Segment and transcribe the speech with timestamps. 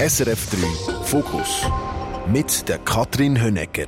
[0.00, 1.62] SRF 3 Fokus
[2.26, 3.86] mit der Katrin Hönecker.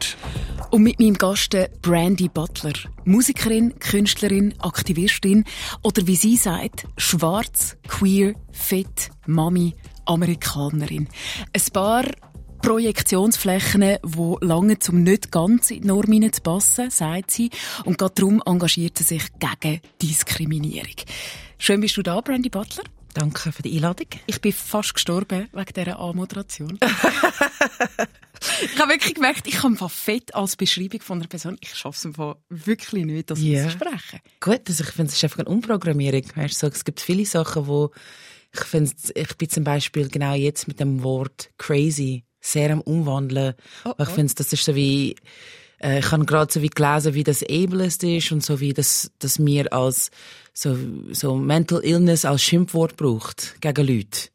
[0.70, 5.44] Und mit meinem Gast Brandy Butler, Musikerin, Künstlerin, Aktivistin
[5.82, 9.74] oder wie sie sagt, schwarz, queer, fit, Mami,
[10.04, 11.08] Amerikanerin.
[11.52, 12.04] Ein paar
[12.62, 17.50] Projektionsflächen, die lange zum nicht ganz in die Norm zu passen, sagt sie.
[17.84, 20.94] Und gerade darum engagiert sie sich gegen Diskriminierung.
[21.58, 22.84] Schön bist du da, Brandy Butler.
[23.16, 24.08] Danke für die Einladung.
[24.26, 26.78] Ich bin fast gestorben wegen dieser Anmoderation.
[26.82, 32.18] ich habe wirklich gemerkt, ich kann fett als Beschreibung von einer Person, ich schaffe es
[32.66, 33.64] wirklich nicht, das yeah.
[33.64, 34.20] zu sprechen.
[34.40, 36.24] Gut, also ich finde, es ist einfach eine Umprogrammierung.
[36.34, 37.90] Weißt du, es gibt viele Sachen, wo
[38.52, 43.54] ich finde, ich bin zum Beispiel genau jetzt mit dem Wort crazy sehr am Umwandeln.
[43.86, 44.02] Oh, oh.
[44.02, 45.16] Ich finde, das ist so wie,
[45.80, 49.10] äh, ich habe gerade so wie gelesen, wie das ableist ist und so wie das,
[49.18, 50.10] dass mir als
[50.52, 50.76] so,
[51.12, 54.28] so Mental Illness als Schimpfwort braucht gegen Leute.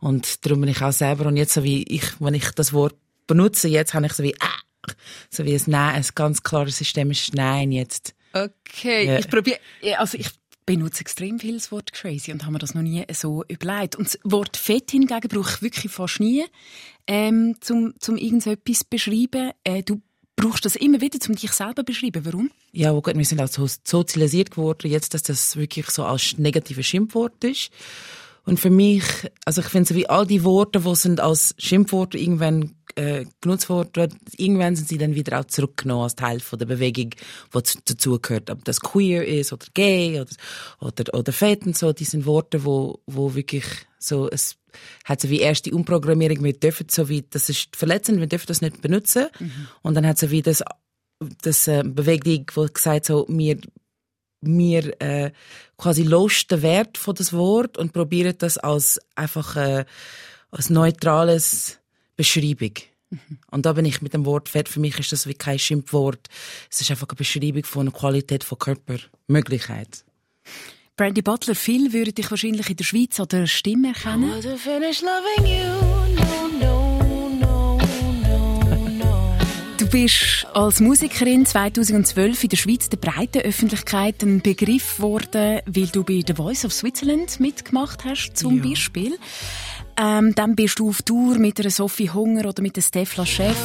[0.00, 2.96] Und darum bin ich auch selber und jetzt so wie ich, wenn ich das Wort
[3.26, 4.92] benutze, jetzt habe ich so wie, äh,
[5.30, 8.14] so wie ein Nein, ein ganz klares systemisches Nein jetzt.
[8.32, 9.18] Okay, ja.
[9.18, 9.58] ich probiere,
[9.98, 10.28] also ich
[10.66, 13.96] benutze extrem viel das Wort crazy und habe mir das noch nie so überlegt.
[13.96, 16.44] Und das Wort fett hingegen brauche ich wirklich fast nie,
[17.06, 19.50] ähm, zum, zum irgendetwas zu beschreiben.
[19.64, 20.00] Äh, du
[20.40, 22.24] brauchst das immer wieder, um dich selber zu beschreiben.
[22.24, 22.50] Warum?
[22.72, 26.86] Ja, gut, wir sind auch so sozialisiert geworden, jetzt, dass das wirklich so als negatives
[26.86, 27.70] Schimpfwort ist.
[28.46, 29.04] Und für mich,
[29.44, 33.68] also ich finde so wie all die Worte, die sind als Schimpfworte irgendwann äh, genutzt
[33.68, 37.10] worden, irgendwann sind sie dann wieder auch zurückgenommen als Teil von der Bewegung,
[37.54, 38.50] die dazugehört.
[38.50, 40.30] Ob das queer ist oder gay oder,
[40.80, 43.64] oder, oder fett und so, die sind Worte, wo, wo wirklich
[43.98, 44.56] so, es
[45.04, 48.60] hat so wie erste Umprogrammierung, wir dürfen so wie, das ist verletzend, wir dürfen das
[48.60, 49.26] nicht benutzen.
[49.38, 49.68] Mhm.
[49.82, 50.62] Und dann hat so wie das,
[51.42, 53.58] das äh, Bewegung, wo gesagt so, wir
[54.42, 55.32] mir äh,
[55.76, 59.84] quasi lost den Wert von das Wort und probieren das als einfach äh,
[60.50, 61.78] als neutrales
[62.16, 62.72] Beschreibung.
[63.10, 63.38] Mhm.
[63.50, 64.68] Und da bin ich mit dem Wort fett.
[64.68, 66.28] Für mich ist das wie kein Schimpfwort.
[66.70, 70.04] Es ist einfach eine Beschreibung von einer Qualität von Körpermöglichkeit.
[71.00, 74.30] Brandy Butler, viel würde dich wahrscheinlich in der Schweiz an der Stimme erkennen.
[79.90, 86.04] bist als Musikerin 2012 in der Schweiz der breiten Öffentlichkeit ein Begriff geworden, weil du
[86.04, 88.68] bei The Voice of Switzerland mitgemacht hast, zum ja.
[88.68, 89.16] Beispiel.
[89.96, 93.56] Ähm, dann bist du auf Tour mit einer Sophie Hunger oder mit der Stefla Chef.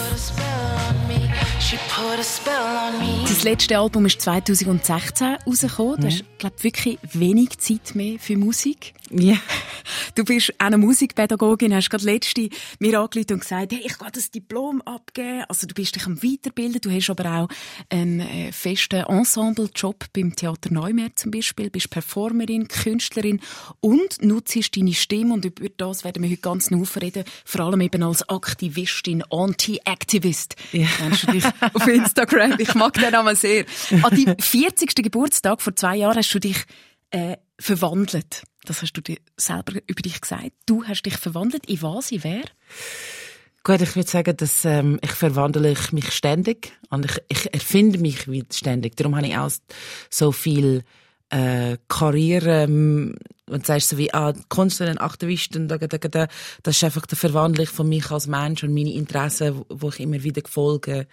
[2.17, 5.99] Das letzte Album ist 2016 rausgekommen.
[5.99, 6.37] Du hast, mhm.
[6.37, 8.93] glaube wirklich wenig Zeit mehr für Musik.
[9.17, 9.37] Ja.
[10.15, 12.49] Du bist auch eine Musikpädagogin, hast gerade letzte
[12.79, 15.43] mir angerufen und gesagt, hey, ich kann das Diplom abgeben.
[15.47, 16.81] Also du bist dich am Weiterbilden.
[16.81, 17.47] Du hast aber auch
[17.89, 21.69] einen äh, festen Ensemble-Job beim Theater Neumeer zum Beispiel.
[21.69, 23.39] Bist Performerin, Künstlerin
[23.79, 25.33] und nutzt deine Stimme.
[25.33, 27.23] Und über das werden wir heute ganz noch reden.
[27.43, 30.55] Vor allem eben als Aktivistin, Anti-Activist.
[30.71, 30.87] Ja.
[31.01, 32.55] Nennst du dich auf Instagram.
[32.59, 33.65] Ich mag den Namen sehr.
[34.01, 34.95] An deinem 40.
[34.95, 36.57] Geburtstag vor zwei Jahren hast du dich
[37.11, 38.43] äh, verwandelt.
[38.65, 40.51] Das hast du dir selber über dich gesagt.
[40.65, 41.65] Du hast dich verwandelt.
[41.67, 42.11] In was?
[42.11, 42.43] In wer?
[43.63, 47.97] Gut, ich würde sagen, dass ähm, ich verwandle ich mich ständig und ich, ich erfinde
[47.97, 48.95] mich ständig.
[48.95, 49.49] Darum habe ich auch
[50.11, 50.83] so viel
[51.29, 53.15] äh, Karriere, ähm,
[53.47, 56.27] und sagst so wie, ah, Künstlerin, Aktivistin, da, da, da,
[56.63, 60.23] das ist einfach der Verwandlung von mich als Mensch und meine Interessen, wo ich immer
[60.23, 61.07] wieder folge.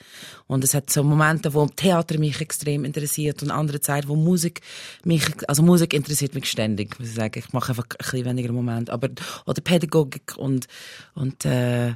[0.47, 4.63] Und es hat so Momente, wo Theater mich extrem interessiert und andere Zeit, wo Musik
[5.05, 7.39] mich, also Musik interessiert mich ständig, muss ich sagen.
[7.39, 9.11] Ich mache einfach ein bisschen weniger Moment, aber,
[9.45, 10.69] oder Pädagogik und,
[11.15, 11.95] und, äh,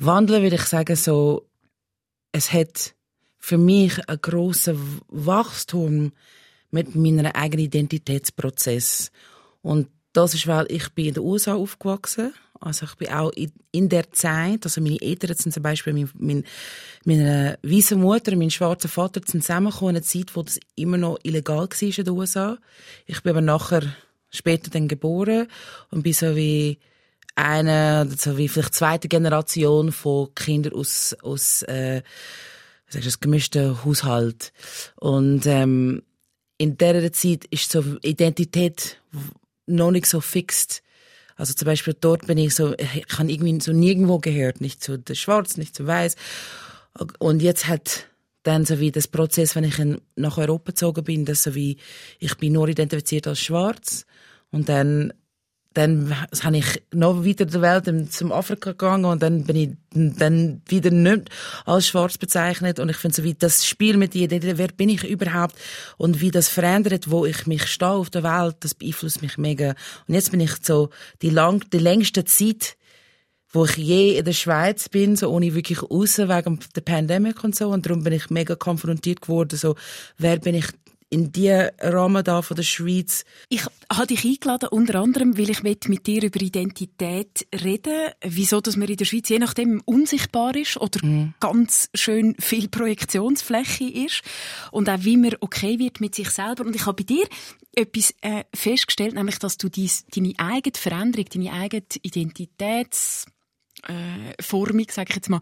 [0.00, 1.48] Wandeln würde ich sagen so,
[2.30, 2.94] es hat
[3.36, 6.12] für mich einen grossen Wachstum
[6.70, 9.10] mit meinem eigenen Identitätsprozess.
[9.62, 12.32] Und das ist, weil ich bin in den USA aufgewachsen.
[12.60, 13.30] Also ich bin auch
[13.70, 16.44] in, der Zeit, also meine Eltern sind zum Beispiel, mein, mein,
[17.04, 21.18] meine weiße Mutter mein schwarzer Vater sind zusammengekommen in einer Zeit, wo das immer noch
[21.22, 22.58] illegal war in den USA.
[23.06, 23.82] Ich bin aber nachher
[24.30, 25.46] später dann geboren
[25.90, 26.78] und bin so wie
[27.36, 32.02] eine, so wie vielleicht zweite Generation von Kindern aus, aus, äh,
[32.86, 34.52] was sagst du, gemischten Haushalt.
[34.96, 36.02] Und, ähm,
[36.58, 39.00] in dieser Zeit ist so Identität
[39.66, 40.82] noch nicht so fix.
[41.36, 44.98] Also zum Beispiel dort bin ich so, ich kann irgendwie so nirgendwo gehört, nicht zu
[44.98, 46.16] der Schwarz, nicht zu Weiß.
[47.20, 48.06] Und jetzt hat
[48.42, 49.80] dann so wie das Prozess, wenn ich
[50.16, 51.76] nach Europa gezogen bin, dass so wie
[52.18, 54.04] ich bin nur identifiziert als Schwarz
[54.50, 55.12] und dann
[55.78, 60.60] dann habe ich noch weiter der Welt zum Afrika gegangen und dann bin ich dann
[60.66, 61.30] wieder nicht
[61.66, 65.04] als schwarz bezeichnet und ich finde so wie das Spiel mit Idee, wer bin ich
[65.04, 65.54] überhaupt
[65.96, 69.76] und wie das verändert, wo ich mich stehe auf der Welt, das beeinflusst mich mega
[70.08, 70.90] und jetzt bin ich so
[71.22, 72.76] die lang, die längste Zeit
[73.50, 77.56] wo ich je in der Schweiz bin, so ohne wirklich raus wegen der Pandemie und
[77.56, 77.70] so.
[77.70, 79.74] Und darum bin ich mega konfrontiert geworden, so,
[80.18, 80.66] wer bin ich
[81.10, 83.24] in die Rahmen da von der Schweiz.
[83.48, 88.76] Ich habe dich eingeladen, unter anderem, weil ich mit dir über Identität reden Wieso, dass
[88.76, 91.34] man in der Schweiz je nachdem unsichtbar ist oder mm.
[91.40, 94.22] ganz schön viel Projektionsfläche ist.
[94.70, 96.66] Und auch wie man okay wird mit sich selber.
[96.66, 97.26] Und ich habe bei dir
[97.74, 105.10] etwas äh, festgestellt, nämlich, dass du dies, deine eigene Veränderung, deine eigene Identitätsformung, äh, sage
[105.10, 105.40] ich jetzt mal,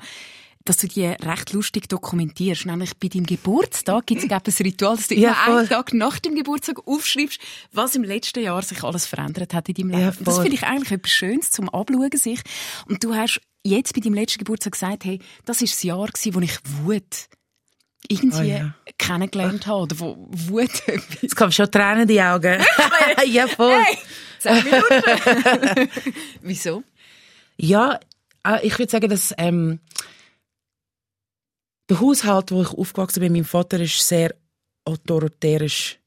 [0.69, 2.67] dass du die recht lustig dokumentierst.
[2.67, 6.19] Nämlich bei deinem Geburtstag gibt es ein Ritual, dass du ja, immer einen Tag nach
[6.19, 7.41] dem Geburtstag aufschreibst,
[7.73, 10.03] was im letzten Jahr sich alles verändert hat in deinem Leben.
[10.03, 12.41] Ja, das finde ich eigentlich etwas Schönes zum Abschauen sich.
[12.89, 16.35] Und du hast jetzt bei deinem letzten Geburtstag gesagt, hey, das ist das Jahr gewesen,
[16.35, 17.29] wo ich Wut
[18.09, 18.75] irgendwie oh, ja.
[18.99, 20.83] kennengelernt habe oder wo Wut
[21.23, 22.61] Es kommen schon Tränen in die Augen.
[23.27, 23.75] ja, voll.
[23.75, 23.99] Hey,
[24.39, 25.91] zehn Minuten.
[26.43, 26.83] Wieso?
[27.57, 27.99] Ja,
[28.47, 29.81] äh, ich würde sagen, dass ähm,
[31.89, 34.35] der Haushalt, wo ich aufgewachsen bin, mein Vater ist sehr
[34.85, 35.99] autoritärisch.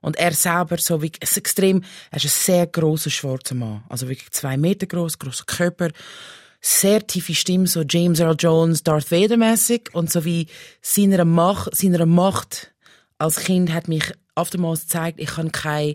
[0.00, 3.84] Und er selber, so wie, ist extrem, er ist ein sehr grosser schwarzer Mann.
[3.88, 5.90] Also wirklich zwei Meter groß, grosser Körper,
[6.60, 10.48] sehr tiefe Stimme, so James Earl Jones, Darth Vader mäßig und so wie
[10.80, 12.72] seiner Macht, seiner Macht
[13.18, 15.94] als Kind hat mich oftmals gezeigt, ich kann kein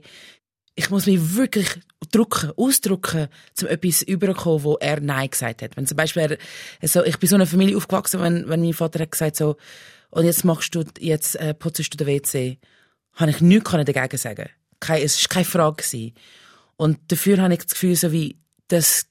[0.77, 1.67] ich muss mich wirklich
[2.11, 3.29] drucken, ausdrucken,
[3.61, 5.75] um etwas überzukommen, wo er Nein gesagt hat.
[5.75, 6.37] Wenn zum Beispiel
[6.79, 9.37] er, so, ich bin so in einer Familie aufgewachsen, wenn, wenn mein Vater hat gesagt
[9.37, 9.57] so,
[10.11, 12.59] und jetzt machst du, jetzt äh, putzt du den WC,
[13.13, 14.49] habe ich nichts dagegen sagen.
[14.79, 15.83] Kein, es war keine Frage.
[15.83, 16.13] Gewesen.
[16.75, 18.37] Und dafür habe ich das Gefühl, so wie,
[18.67, 19.07] das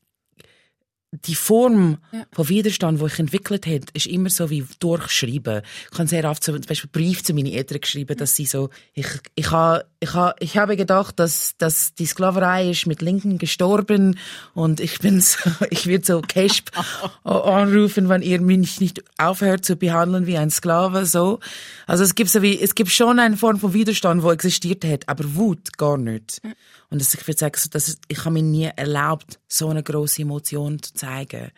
[1.12, 2.26] die Form ja.
[2.32, 5.62] von Widerstand, die ich entwickelt habe, ist immer so wie durchschreiben.
[5.92, 8.70] Ich habe sehr oft so, zum Beispiel Brief zu meinen Eltern geschrieben, dass sie so,
[8.92, 13.38] ich, ich, ha, ich, ha, ich habe gedacht, dass, dass die Sklaverei ist mit Linken
[13.38, 14.18] gestorben
[14.54, 15.38] und ich bin so,
[15.70, 16.64] ich würde so Cash
[17.24, 21.40] anrufen, wenn ihr mich nicht aufhört zu behandeln wie ein Sklave, so.
[21.86, 25.08] Also es gibt so wie, es gibt schon eine Form von Widerstand, wo existiert hat,
[25.08, 26.40] aber Wut gar nicht.
[26.44, 26.52] Ja.
[26.88, 30.22] Und das, ich würde sagen, so, dass ich habe mir nie erlaubt, so eine große
[30.22, 31.50] Emotion zu zeigen.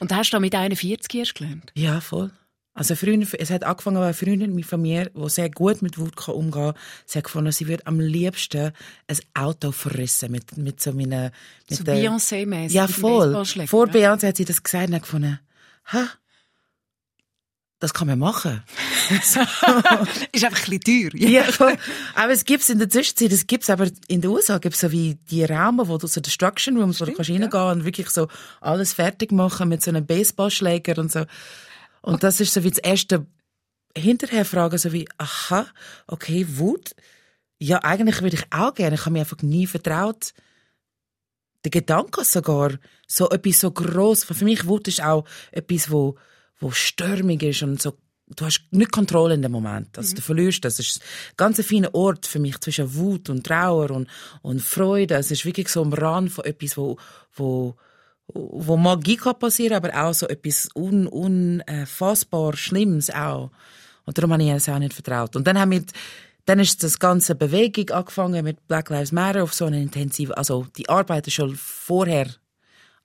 [0.00, 1.72] Und hast du mit 41 erst gelernt?
[1.74, 2.30] Ja, voll.
[2.74, 6.52] Also früher, es hat angefangen, weil Freundin von mir, die sehr gut mit Wut umgehen
[6.52, 6.74] kann,
[7.06, 8.70] sie hat gefunden, sie würde am liebsten
[9.08, 11.32] ein Auto verrissen mit, mit so meinen...
[11.68, 12.74] Mit so Beyoncé-mäßig.
[12.74, 13.44] Ja, voll.
[13.66, 15.40] Vor Beyoncé hat sie das gesagt und hat gefunden,
[15.92, 16.08] ha,
[17.80, 18.62] das kann man machen.
[19.10, 21.10] ist einfach ein bisschen teuer.
[21.14, 21.44] ja,
[22.14, 25.14] aber es gibt's in der Zwischenzeit, es gibt's aber in den USA gibt's so wie
[25.30, 27.70] die Räume, wo du so Destruction Rooms, wo du kannst reingehen ja.
[27.70, 28.26] und wirklich so
[28.60, 31.20] alles fertig machen mit so einem Baseballschläger und so.
[32.00, 32.18] Und okay.
[32.20, 33.26] das ist so wie das erste
[33.96, 35.66] hinterher fragen, so wie, aha,
[36.06, 36.94] okay, Wut.
[37.60, 38.96] Ja, eigentlich würde ich auch gerne.
[38.96, 40.32] Ich habe mir einfach nie vertraut.
[41.64, 42.72] Der Gedanke sogar,
[43.06, 44.24] so etwas so gross.
[44.24, 46.16] Für mich Wut ist auch etwas, wo
[46.58, 47.94] wo stürmig ist und so
[48.36, 49.96] du hast nicht Kontrolle in dem Moment.
[49.96, 50.16] Also, mhm.
[50.16, 50.78] du verlierst das.
[50.78, 54.08] Es ist ein ganz feiner Ort für mich zwischen Wut und Trauer und,
[54.42, 55.14] und Freude.
[55.14, 56.98] Es ist wirklich so am Rand von etwas, wo,
[57.34, 57.74] wo,
[58.26, 63.50] wo Magie kann passieren, aber auch so etwas un, unfassbar Schlimmes auch.
[64.04, 65.36] Und darum habe ich es auch nicht vertraut.
[65.36, 65.84] Und dann haben wir,
[66.46, 70.66] dann ist das ganze Bewegung angefangen mit Black Lives Matter auf so eine intensive, also
[70.76, 72.28] die Arbeit ist schon vorher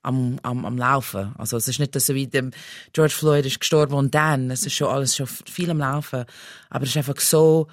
[0.04, 1.34] am, am, am Laufen.
[1.38, 2.52] Also es ist nicht, so wie dem
[2.92, 6.24] George Floyd ist gestorben und dann, es ist schon alles schon viel am Laufen.
[6.70, 7.68] Aber es ist einfach so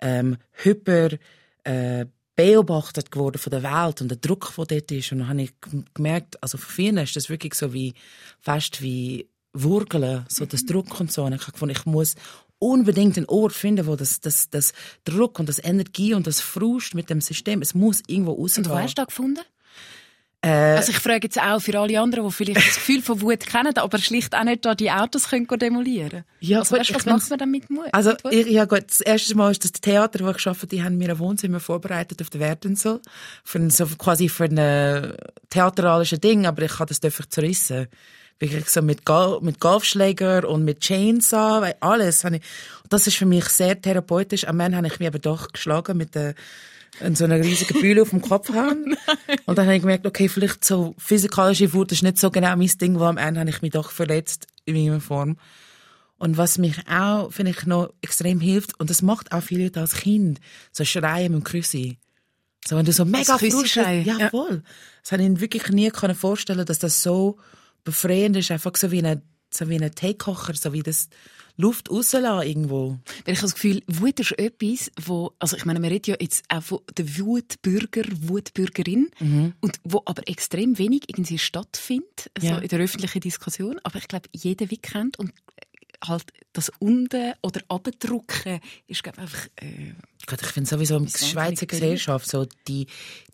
[0.00, 1.10] ähm, hyper
[1.64, 2.06] äh,
[2.36, 5.12] beobachtet geworden von der Welt und der Druck, der dort ist.
[5.12, 5.52] Und dann habe ich
[5.94, 7.94] gemerkt, also für viele ist das wirklich so wie,
[8.40, 11.24] fast wie Wurgeln, so das Druck und so.
[11.24, 12.16] Und ich habe gefunden, ich muss
[12.58, 14.72] unbedingt einen Ort finden, wo das, das, das
[15.04, 18.66] Druck und das Energie und das Frust mit dem System, es muss irgendwo rausgehen.
[18.66, 19.40] Und wo hast du das gefunden?
[20.44, 23.40] Äh, also ich frage jetzt auch für alle anderen, die vielleicht das Gefühl von Wut
[23.46, 27.30] kennen, aber schlicht auch nicht da die Autos können demolieren Ja, also, weißt, was macht
[27.30, 27.88] man dann mit Mut?
[27.92, 30.98] Also ich, ja gut, das erste Mal ist das Theater, wo ich arbeite, die haben
[30.98, 33.00] mir ein Wohnzimmer vorbereitet auf der Werdenzel,
[33.42, 35.14] für so quasi für ein
[35.48, 37.88] theatralisches Ding, aber ich habe das einfach zerrissen
[38.38, 42.24] wirklich so mit, Gal mit Golfschläger und mit Chainsaw, alles.
[42.24, 42.40] Ich,
[42.90, 44.46] das ist für mich sehr therapeutisch.
[44.46, 46.34] Am Ende habe ich mich aber doch geschlagen mit der
[47.00, 48.96] in so einer riesigen Bühne auf dem Kopf haben.
[49.46, 52.70] Und dann habe ich gemerkt, okay, vielleicht so physikalische Wut ist nicht so genau mein
[52.80, 55.36] Ding, weil am Ende habe ich mich doch verletzt in irgendeiner Form.
[56.16, 59.94] Und was mich auch, finde ich, noch extrem hilft, und das macht auch viele als
[59.94, 60.40] Kind,
[60.72, 61.98] so Schreien dem Küssi.
[62.66, 64.62] So, wenn du so mega frust, ja, ja, voll.
[65.02, 67.38] Das habe ich wirklich nie vorstellen dass das so
[67.82, 69.20] befreiend ist, einfach so wie ein,
[69.50, 71.08] so wie ein Teekocher, so wie das
[71.56, 72.98] Luft rauslassen irgendwo.
[73.24, 76.16] Weil ich habe das Gefühl, Wut ist etwas, wo, also ich meine, man redet ja
[76.20, 79.54] jetzt auch von der Wutbürger, Wutbürgerin, Mhm.
[79.60, 82.58] und wo aber extrem wenig irgendwie stattfindet, also Ja.
[82.58, 83.78] in der öffentlichen Diskussion.
[83.84, 85.32] Aber ich glaube, jeder wie kennt und
[86.02, 89.94] halt das unten oder abdrucken ist glaube ich, einfach äh,
[90.28, 91.66] ich finde sowieso in der Schweizer.
[91.66, 92.86] Gesellschaft so die,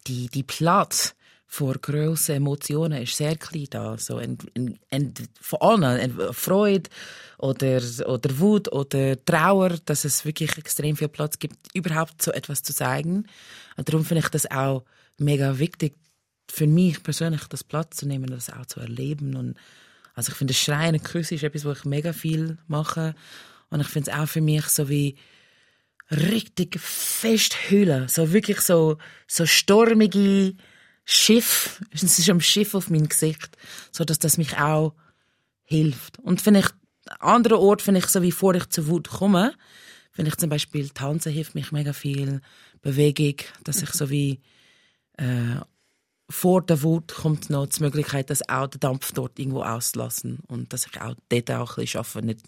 [0.06, 1.14] die, die Platz
[1.52, 3.98] vor grossen Emotionen ist sehr klein da.
[3.98, 6.88] So ein, ein, ein, von allen, ein Freude
[7.38, 12.62] oder, oder Wut oder Trauer, dass es wirklich extrem viel Platz gibt, überhaupt so etwas
[12.62, 13.26] zu zeigen.
[13.76, 14.84] Und darum finde ich das auch
[15.18, 15.96] mega wichtig,
[16.48, 19.34] für mich persönlich das Platz zu nehmen, das auch zu erleben.
[19.34, 19.56] Und
[20.14, 23.16] also ich finde, Schreien und Küssen ist etwas, wo ich mega viel mache.
[23.70, 25.16] Und ich finde es auch für mich so wie
[26.12, 28.06] richtig fest hüllen.
[28.06, 30.54] So wirklich so, so stormige
[31.04, 31.80] Schiff.
[31.92, 33.56] Es ist ein Schiff auf meinem Gesicht.
[33.90, 34.94] So dass das mich auch
[35.62, 36.18] hilft.
[36.18, 36.66] Und finde ich,
[37.18, 39.54] an anderen Ort finde ich, so wie vor ich zur Wut komme,
[40.12, 42.40] finde ich zum Beispiel Tanzen hilft mich mega viel.
[42.82, 44.40] Bewegung, dass ich so wie,
[45.16, 45.60] äh,
[46.30, 50.72] vor der Wut kommt noch die Möglichkeit, dass auch der Dampf dort irgendwo auszulassen und
[50.72, 52.26] dass ich auch dort auch ein bisschen arbeite.
[52.26, 52.40] Nicht,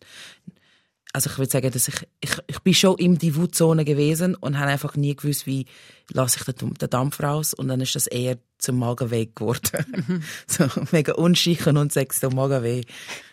[1.13, 4.59] also ich würde sagen, dass ich, ich, ich bin schon in die Wutzone gewesen und
[4.59, 5.67] habe einfach nie gewusst, wie
[6.11, 10.23] lasse ich den, den Dampf raus und dann ist das eher zum Magenweh geworden.
[10.47, 12.83] so mega unschichen und sechs so Magenweh.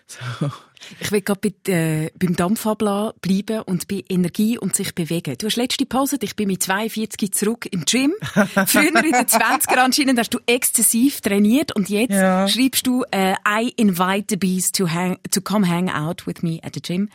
[0.10, 0.50] So.
[1.02, 5.36] Ich will gerade bei, äh, beim Dampfabla bleiben und bei Energie und sich bewegen.
[5.38, 8.14] Du hast letzte Pause, ich bin mit 42 zurück im Gym.
[8.24, 12.48] Früher in den 20er anscheinend hast du exzessiv trainiert und jetzt Ja.
[12.48, 16.60] schreibst du äh, I invite the bees to, hang, to come hang out with me
[16.64, 17.10] at the gym.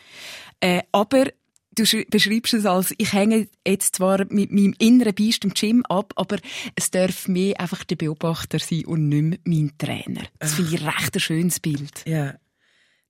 [0.60, 1.24] Äh, aber
[1.74, 6.12] du beschreibst es als, ich hänge jetzt zwar mit meinem inneren Biest im Gym ab,
[6.16, 6.36] aber
[6.76, 10.22] es darf mehr einfach der Beobachter sein und nicht mehr mein Trainer.
[10.38, 12.04] Das finde ich recht ein schönes Bild.
[12.06, 12.34] Ja.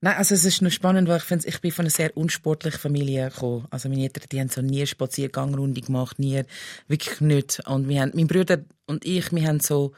[0.05, 2.79] Nein, also es ist noch spannend, weil ich finde, ich bin von einer sehr unsportlichen
[2.79, 3.67] Familie gekommen.
[3.71, 6.43] Also meine Eltern, die haben so nie Spaziergangrunde gemacht, nie,
[6.89, 7.63] wirklich nicht.
[7.67, 9.95] Und wir haben, mein Bruder und ich, wir haben so,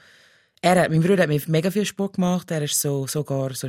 [0.62, 3.66] er mein Bruder hat mir mega viel Sport gemacht, er ist so, sogar so,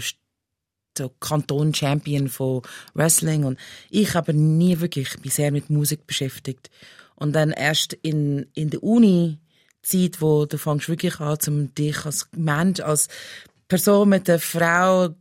[0.95, 2.61] so Kanton-Champion von
[2.93, 6.69] Wrestling und ich aber nie wirklich, ich sehr mit Musik beschäftigt.
[7.15, 9.39] Und dann erst in, in der Uni,
[9.81, 13.07] Zeit, wo du fängst wirklich an, um dich als Mensch, als
[13.67, 15.15] Person mit einer Frau,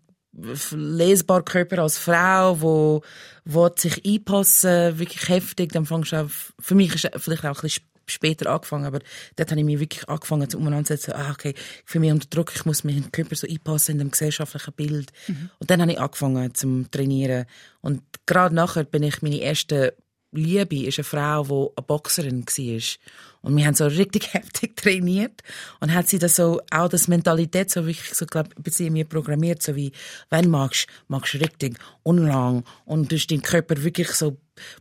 [0.73, 3.03] lesbar Körper als Frau, wo,
[3.45, 7.59] wo sich einpassen, wirklich heftig, dann fängst du auch, für mich ist es vielleicht auch
[7.59, 9.01] ein bisschen später angefangen, aber
[9.35, 12.65] dort habe ich mich wirklich angefangen zu umeinandersetzen, ah, okay, für mich unter Druck, ich
[12.65, 15.13] muss mich in den Körper so einpassen in dem gesellschaftlichen Bild.
[15.59, 17.47] Und dann habe ich angefangen zum Trainieren.
[17.81, 19.97] Und gerade nachher bin ich meine erste
[20.37, 22.99] Liebe ist eine Frau, die eine Boxerin war.
[23.43, 25.43] Und wir haben so richtig heftig trainiert.
[25.81, 28.49] Und hat sie das so, auch das Mentalität so wirklich so, glaub,
[28.87, 29.93] in mir programmiert, so wie,
[30.31, 32.65] wenn magst, magst richtig unlang.
[32.85, 34.37] Und du deinen Körper wirklich so,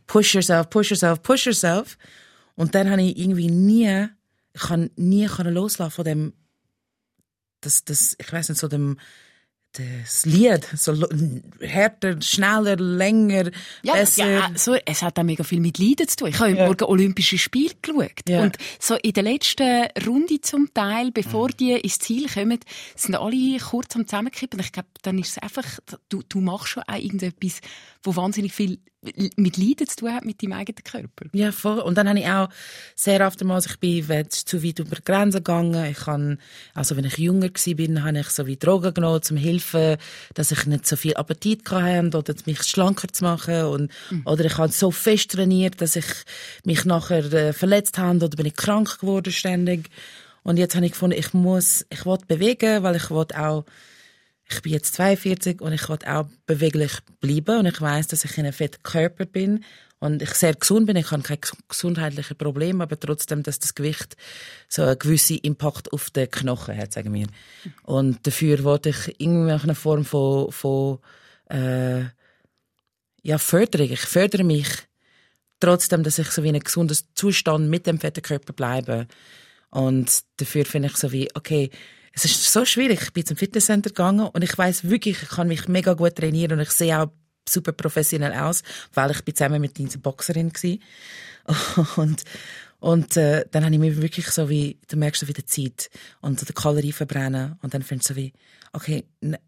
[0.06, 1.98] push yourself, push yourself, push yourself.
[2.54, 4.08] Und dann habe ich irgendwie nie,
[4.52, 6.32] ich kann nie loslassen von dem,
[7.60, 8.98] das, das, ich weiß nicht, so dem,
[9.78, 11.08] das Lied, so lo-
[11.60, 13.50] härter, schneller, länger,
[13.82, 14.28] besser.
[14.30, 16.28] Ja, so, es hat auch mega viel mit Leiden zu tun.
[16.28, 16.66] Ich habe ja.
[16.66, 18.12] morgen Olympische Spiele geschaut.
[18.28, 18.42] Ja.
[18.42, 21.56] Und so in der letzten Runde zum Teil, bevor Mhm.
[21.58, 22.58] die ins Ziel kommen,
[22.94, 24.60] sind alle kurz am Zusammenkippen.
[24.60, 25.64] Ich glaube, dann ist es einfach,
[26.08, 27.60] du, du machst schon auch irgendetwas,
[28.02, 28.78] wo wahnsinnig viel
[29.36, 31.26] mit Leiden zu tun hat, mit deinem eigenen Körper.
[31.32, 31.78] Ja, voll.
[31.78, 32.48] Und dann habe ich auch
[32.94, 35.84] sehr oftmals, ich bin wenn es zu weit über die Grenzen gegangen.
[35.84, 36.38] Ich kann,
[36.74, 39.96] also wenn ich jünger bin, habe ich so wie Drogen genommen, zum helfen,
[40.34, 43.64] dass ich nicht so viel Appetit hatte oder mich schlanker zu machen.
[43.64, 43.92] Und,
[44.24, 46.06] Oder ich habe so fest trainiert, dass ich
[46.64, 49.90] mich nachher äh, verletzt habe oder bin ich krank geworden ständig.
[50.42, 53.64] Und jetzt habe ich gefunden, ich muss, ich will bewegen, weil ich will auch
[54.48, 58.38] ich bin jetzt 42 und ich will auch beweglich bleiben und ich weiß, dass ich
[58.38, 59.64] in einem fetten Körper bin
[59.98, 60.96] und ich sehr gesund bin.
[60.96, 64.16] Ich habe keine gesundheitlichen Probleme, aber trotzdem, dass das Gewicht
[64.68, 67.26] so einen gewissen Impact auf den Knochen hat, sagen wir.
[67.82, 70.98] Und dafür wollte ich irgendeine Form von, von
[71.50, 72.04] äh,
[73.22, 73.90] ja, Förderung.
[73.90, 74.68] Ich fördere mich
[75.58, 79.08] trotzdem, dass ich so wie in einem gesunden Zustand mit dem fetten Körper bleibe.
[79.70, 81.70] Und dafür finde ich so wie, okay,
[82.16, 83.02] es ist so schwierig.
[83.02, 86.52] Ich bin zum Fitnesscenter gegangen und ich weiß wirklich, ich kann mich mega gut trainieren
[86.52, 87.12] und ich sehe auch
[87.46, 88.62] super professionell aus,
[88.94, 90.76] weil ich bin zusammen mit dieser Boxerin war.
[91.96, 92.24] Und,
[92.80, 95.90] und äh, dann habe ich mir wirklich so wie, du merkst so wie die Zeit
[96.20, 98.32] und so die Kalorien verbrennen und dann findest du so wie,
[98.72, 99.38] okay, ne,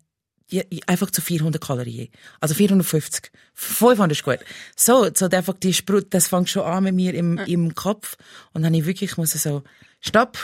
[0.86, 2.08] einfach zu 400 Kalorien.
[2.40, 3.32] Also 450.
[3.54, 4.38] 500 ist gut.
[4.76, 8.16] So, so einfach die Sprut, das fängt schon an mit mir im, im Kopf.
[8.52, 9.62] Und dann habe ich wirklich, muss so,
[10.00, 10.38] stopp,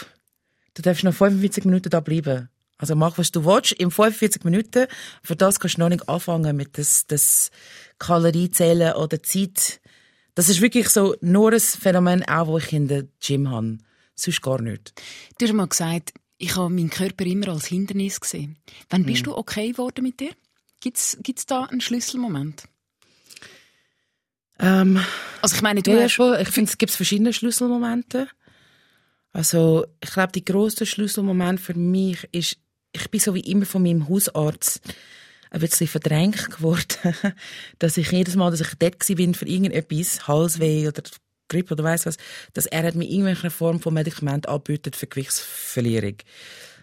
[0.75, 2.49] du darfst noch 45 Minuten da bleiben.
[2.77, 4.87] Also mach, was du willst, in 45 Minuten.
[5.23, 7.51] Für das kannst du noch nicht anfangen mit das, das
[7.99, 9.81] Kaloriezählen oder Zeit.
[10.35, 13.79] Das ist wirklich so nur ein Phänomen, auch das ich in der Gym habe.
[14.17, 14.93] Sonst gar nicht.
[15.39, 18.59] Du hast mal gesagt, ich habe meinen Körper immer als Hindernis gesehen.
[18.91, 19.31] Wann bist mhm.
[19.31, 20.33] du okay geworden mit dir?
[20.81, 22.65] Gibt es da einen Schlüsselmoment?
[24.59, 25.01] Ähm,
[25.41, 26.39] also ich meine, du ja, schon.
[26.41, 28.29] Ich finde, es gibt verschiedene Schlüsselmomente.
[29.35, 32.57] Also ich glaube, der grösste Schlüsselmoment für mich ist,
[32.93, 34.81] ich bin so wie immer von meinem Hausarzt
[35.51, 37.15] ein bisschen verdrängt geworden,
[37.81, 41.03] dass ich jedes Mal, dass ich dort bin für irgendetwas, Halsweh oder
[41.49, 42.17] Grippe oder weiss was,
[42.53, 46.17] dass er mir irgendwelche Form von Medikament anbietet für Gewichtsverlierung.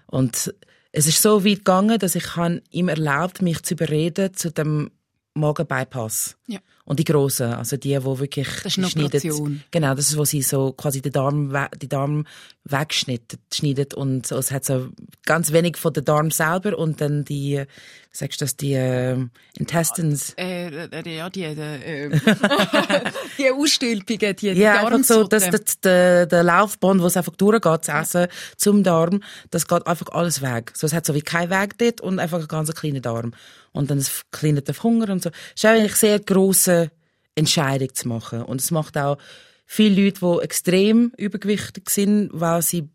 [0.08, 0.54] Und
[0.92, 2.26] es ist so weit gegangen, dass ich
[2.72, 4.92] ihm erlaubt, mich zu überreden zu dem
[5.34, 6.38] Magenbypass.
[6.48, 6.60] Ja.
[6.84, 9.64] Und die grossen, also die, die wirklich das ist schneiden.
[9.72, 12.26] Genau, das ist, wo sie so quasi den Darm, die Darm
[12.66, 14.90] wegschneiden und so, es hat so
[15.26, 17.64] ganz wenig von der Darm selber und dann die,
[18.12, 19.18] sagst du das, die äh,
[19.58, 20.34] Intestines.
[20.38, 22.10] Äh, äh, ja, die, äh,
[23.38, 27.36] die Ausstülpungen, die, die Ja, einfach so, dass der, der, der Laufband, wo es einfach
[27.36, 28.28] durchgeht, zu essen,
[28.58, 30.74] zum Darm, das geht einfach alles weg.
[30.76, 33.34] So, es hat so wie kein Weg dort und einfach einen ganz kleinen Darm
[33.72, 35.30] und dann das kleine Hunger und so.
[35.30, 36.92] Es ist eigentlich sehr grosse
[37.36, 38.44] Entscheidung zu machen.
[38.44, 39.18] Und es macht auch
[39.66, 42.90] viele Leute, die extrem übergewichtig sind, weil sie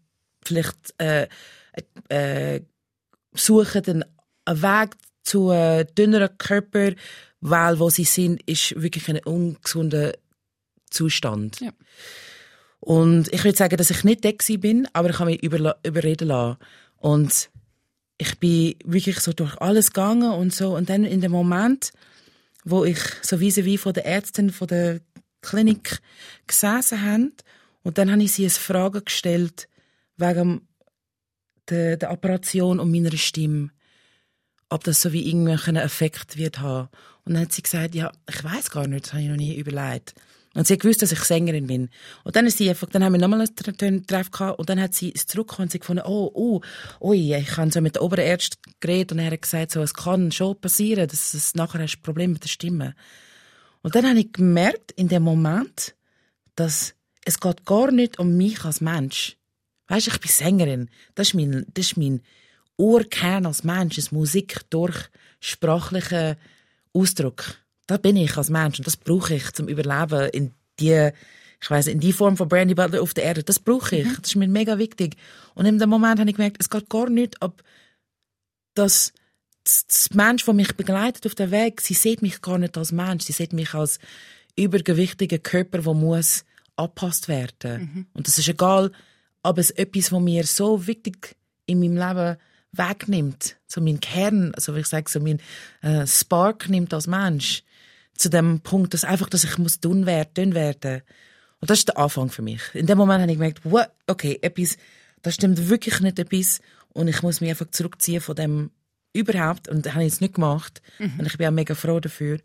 [0.44, 1.26] vielleicht äh,
[2.08, 2.60] äh,
[3.32, 4.04] suchen einen
[4.62, 4.90] Weg
[5.26, 6.92] zu einem dünneren Körper,
[7.40, 10.12] weil wo sie sind, ist wirklich ein ungesunder
[10.90, 11.60] Zustand.
[11.60, 11.72] Ja.
[12.80, 16.58] Und ich würde sagen, dass ich nicht der bin, aber ich habe mich überreden lassen.
[16.98, 17.50] Und
[18.18, 20.76] ich bin wirklich so durch alles gegangen und so.
[20.76, 21.92] Und dann in dem Moment,
[22.64, 25.00] wo ich so wie wie von der Ärztin von der
[25.42, 26.00] Klinik
[26.46, 27.32] gesessen haben,
[27.82, 29.68] und dann habe ich sie eine Frage gestellt
[30.16, 30.66] wegen
[31.68, 33.70] der, der Operation und meiner Stimme,
[34.76, 36.90] ob das so wie irgendwelchen Effekt wird haben.
[37.24, 39.56] Und dann hat sie gesagt, ja, ich weiß gar nicht, das habe ich noch nie
[39.56, 40.14] überlegt.
[40.52, 41.88] Und sie hat gewusst, dass ich Sängerin bin.
[42.24, 44.94] Und dann ist sie einfach, dann haben wir nochmal einen Treff gehabt und dann hat
[44.94, 46.60] sie es zurückgekommen und sie gefunden, oh, oh,
[47.00, 50.30] ui, ich habe so mit der Oberärztin geredet und er hat gesagt, so, es kann
[50.30, 52.94] schon passieren, dass es nachher hast ein Problem mit der Stimme.
[53.80, 55.94] Und dann habe ich gemerkt, in dem Moment,
[56.54, 59.38] dass es geht gar nicht um mich als Mensch.
[59.88, 60.90] Weißt, ich bin Sängerin.
[61.14, 62.20] Das ist mein, das ist mein
[62.76, 64.96] Urkern als Mensch, ist Musik durch
[65.40, 66.36] sprachlichen
[66.92, 67.56] Ausdruck.
[67.86, 71.10] Da bin ich als Mensch und das brauche ich zum Überleben in die,
[71.60, 73.42] ich weiß in die Form von Brandy Butler auf der Erde.
[73.42, 74.06] Das brauche ich.
[74.06, 74.16] Mhm.
[74.20, 75.16] Das ist mir mega wichtig.
[75.54, 77.62] Und in dem Moment habe ich gemerkt, es geht gar nicht, ob
[78.74, 79.12] das,
[79.64, 83.24] das Mensch, der mich begleitet auf der Weg, sie sieht mich gar nicht als Mensch.
[83.24, 83.98] Sie sieht mich als
[84.56, 86.44] übergewichtigen Körper, der muss
[86.76, 87.80] angepasst werden.
[87.80, 88.06] Mhm.
[88.12, 88.92] Und das ist egal,
[89.42, 91.36] ob es etwas, was mir so wichtig
[91.66, 92.36] in meinem Leben
[92.78, 95.40] wegnimmt, so mein Kern, also wie ich sage, so mein
[95.82, 97.62] äh, Spark nimmt als Mensch,
[98.14, 101.02] zu dem Punkt, dass einfach, dass ich muss dünn werden, werden.
[101.60, 102.62] Und das ist der Anfang für mich.
[102.74, 103.90] In dem Moment habe ich gemerkt, what?
[104.06, 104.76] okay, etwas,
[105.22, 106.60] das stimmt wirklich nicht etwas
[106.92, 108.70] und ich muss mich einfach zurückziehen von dem
[109.12, 111.14] überhaupt und das habe ich jetzt nicht gemacht mhm.
[111.18, 112.38] und ich bin auch mega froh dafür.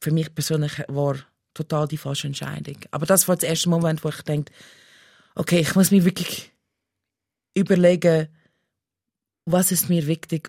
[0.00, 1.16] Für mich persönlich war
[1.54, 2.76] total die falsche Entscheidung.
[2.90, 4.52] Aber das war der erste Moment, wo ich denke,
[5.34, 6.52] okay, ich muss mir wirklich
[7.54, 8.28] überlegen,
[9.52, 10.48] was ist mir wichtig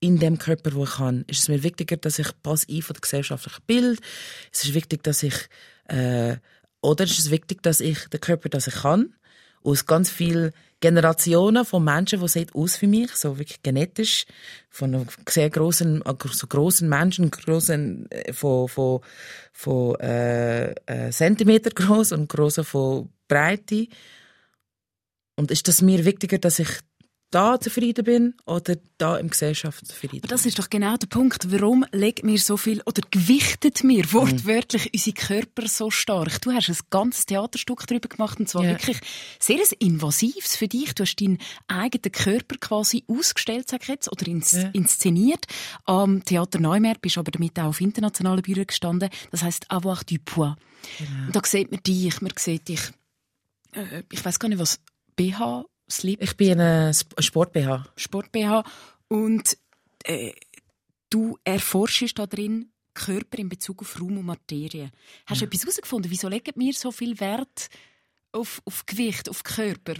[0.00, 1.24] in dem Körper, wo ich kann.
[1.28, 4.00] Ist es mir wichtiger, dass ich pass von der gesellschaftlichen Bild?
[4.52, 5.34] Ist es wichtig, dass ich
[5.88, 6.36] äh,
[6.84, 9.14] oder ist es wichtig, dass ich den Körper, dass ich kann,
[9.62, 14.26] aus ganz vielen Generationen von Menschen, die sehen aus wie mich, so wirklich genetisch,
[14.68, 19.00] von einem sehr großen, so großen Menschen, großen äh, von von
[19.52, 23.86] von äh, äh, Zentimeter groß und große von Breite.
[25.36, 26.68] Und ist das mir wichtiger, dass ich
[27.34, 30.28] da zufrieden bin oder da im Gesellschaft zufrieden bin.
[30.28, 31.50] Das ist doch genau der Punkt.
[31.50, 34.90] Warum legt mir so viel oder gewichtet mir wortwörtlich mhm.
[34.94, 36.40] unsere Körper so stark?
[36.42, 38.70] Du hast ein ganzes Theaterstück darüber gemacht und zwar ja.
[38.70, 39.00] wirklich
[39.40, 40.94] sehr invasives für dich.
[40.94, 44.70] Du hast deinen eigenen Körper quasi ausgestellt, sag ich jetzt, oder ins, ja.
[44.72, 45.46] inszeniert.
[45.86, 49.10] Am Theater Neumer bist aber damit auch auf internationalen Bühnen gestanden.
[49.32, 50.56] Das heißt Avoir du Poids.
[50.98, 51.32] Genau.
[51.32, 52.80] Da sieht man dich, man sieht dich,
[53.72, 54.78] äh, ich weiß gar nicht, was
[55.16, 56.22] BH Sleep.
[56.22, 57.86] Ich bin ein Sport-BH.
[57.96, 58.64] Sport-BH.
[59.08, 59.56] Und
[60.04, 60.32] äh,
[61.10, 64.90] du erforschst da drin Körper in Bezug auf Raum und Materie.
[65.26, 66.10] Hast du etwas herausgefunden?
[66.10, 67.68] Wieso legen wir so viel Wert
[68.32, 69.94] auf, auf Gewicht, auf Körper?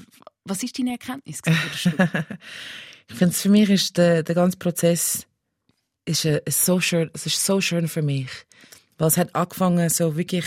[0.45, 1.41] Was ist deine Erkenntnis?
[3.09, 5.27] ich finde, für mich ist der, der ganze Prozess
[6.05, 7.11] ist, äh, so schön.
[7.13, 8.31] Es ist so schön für mich,
[8.97, 10.47] weil es hat angefangen so wirklich.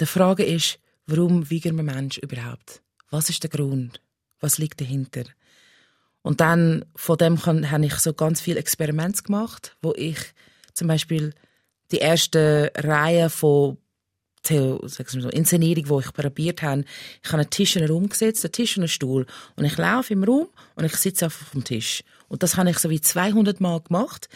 [0.00, 2.82] Die Frage ist, warum wiegen wir Menschen überhaupt?
[3.10, 4.00] Was ist der Grund?
[4.40, 5.24] Was liegt dahinter?
[6.22, 10.18] Und dann von dem habe ich so ganz viele Experimente gemacht, wo ich
[10.74, 11.32] zum Beispiel
[11.92, 13.78] die erste Reihe von
[14.42, 16.84] Theo, so, Inszenierung, wo ich probiert habe,
[17.22, 19.26] ich habe einen Tisch in einen Raum gesetzt, einen Tisch und einen Stuhl.
[19.56, 22.02] Und ich laufe im Raum und ich sitze auf dem Tisch.
[22.28, 24.28] Und das habe ich so wie 200 Mal gemacht.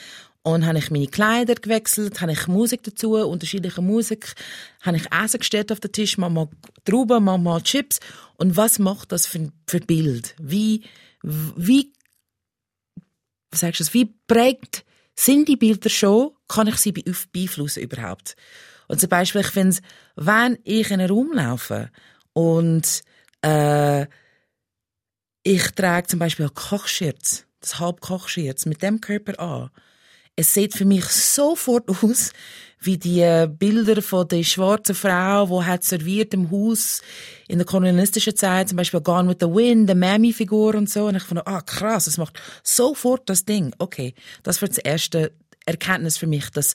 [0.46, 4.34] Und habe ich meine Kleider gewechselt, habe ich Musik dazu, unterschiedliche Musik,
[4.82, 6.48] habe ich Essen gestellt auf den Tisch, manchmal
[6.84, 7.98] Trauben, manchmal Chips.
[8.36, 10.34] Und was macht das für, für Bild?
[10.38, 10.82] Wie,
[11.22, 11.94] wie,
[13.54, 16.32] sagst du, wie prägt sind die Bilder schon?
[16.46, 18.36] Kann ich sie beeinflussen überhaupt?
[18.86, 19.78] Und zum Beispiel, ich finde
[20.16, 21.90] wenn ich in einen Raum laufe
[22.34, 23.02] und
[23.40, 24.06] äh,
[25.42, 29.70] ich trage zum Beispiel Kochschirz, das Halbkochschirz mit dem Körper an,
[30.36, 32.32] es sieht für mich sofort aus
[32.80, 37.00] wie die äh, Bilder von der schwarzen Frau, die hat serviert im Haus
[37.48, 41.06] in der kolonialistischen Zeit, zum Beispiel Gone with the Wind, der Mammy-Figur und so.
[41.06, 43.74] Und ich fand, ah, krass, das macht sofort das Ding.
[43.78, 45.32] Okay, das wird das erste
[45.64, 46.74] Erkenntnis für mich, dass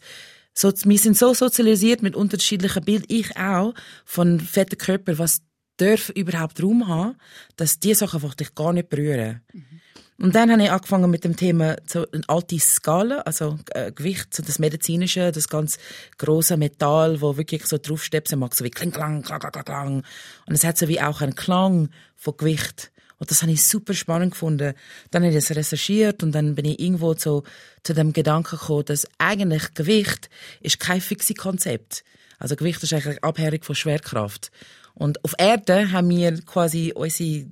[0.54, 5.41] so, wir sind so sozialisiert mit unterschiedlichen Bildern, ich auch, von fetten Körper, was
[5.78, 7.15] darf überhaupt Raum haben,
[7.56, 9.41] dass diese Sachen einfach dich gar nicht berühren.
[9.54, 9.82] Mhm.
[10.21, 14.34] Und dann habe ich angefangen mit dem Thema so eine alte Skala, also äh, Gewicht,
[14.34, 15.77] so das medizinische, das ganz
[16.17, 20.03] große Metall, wo wirklich so draufstepsen mag, so wie kling, klang, klang, klang, klang.
[20.45, 22.91] Und es hat so wie auch einen Klang von Gewicht.
[23.17, 24.73] Und das habe ich super spannend gefunden.
[25.12, 27.43] Dann habe ich das recherchiert und dann bin ich irgendwo zu,
[27.84, 30.29] zu dem Gedanken gekommen, dass eigentlich Gewicht
[30.60, 32.03] ist kein fixes Konzept.
[32.39, 34.51] Also Gewicht ist eigentlich abhängig von Schwerkraft.
[34.95, 37.45] Und auf Erde haben wir quasi unsere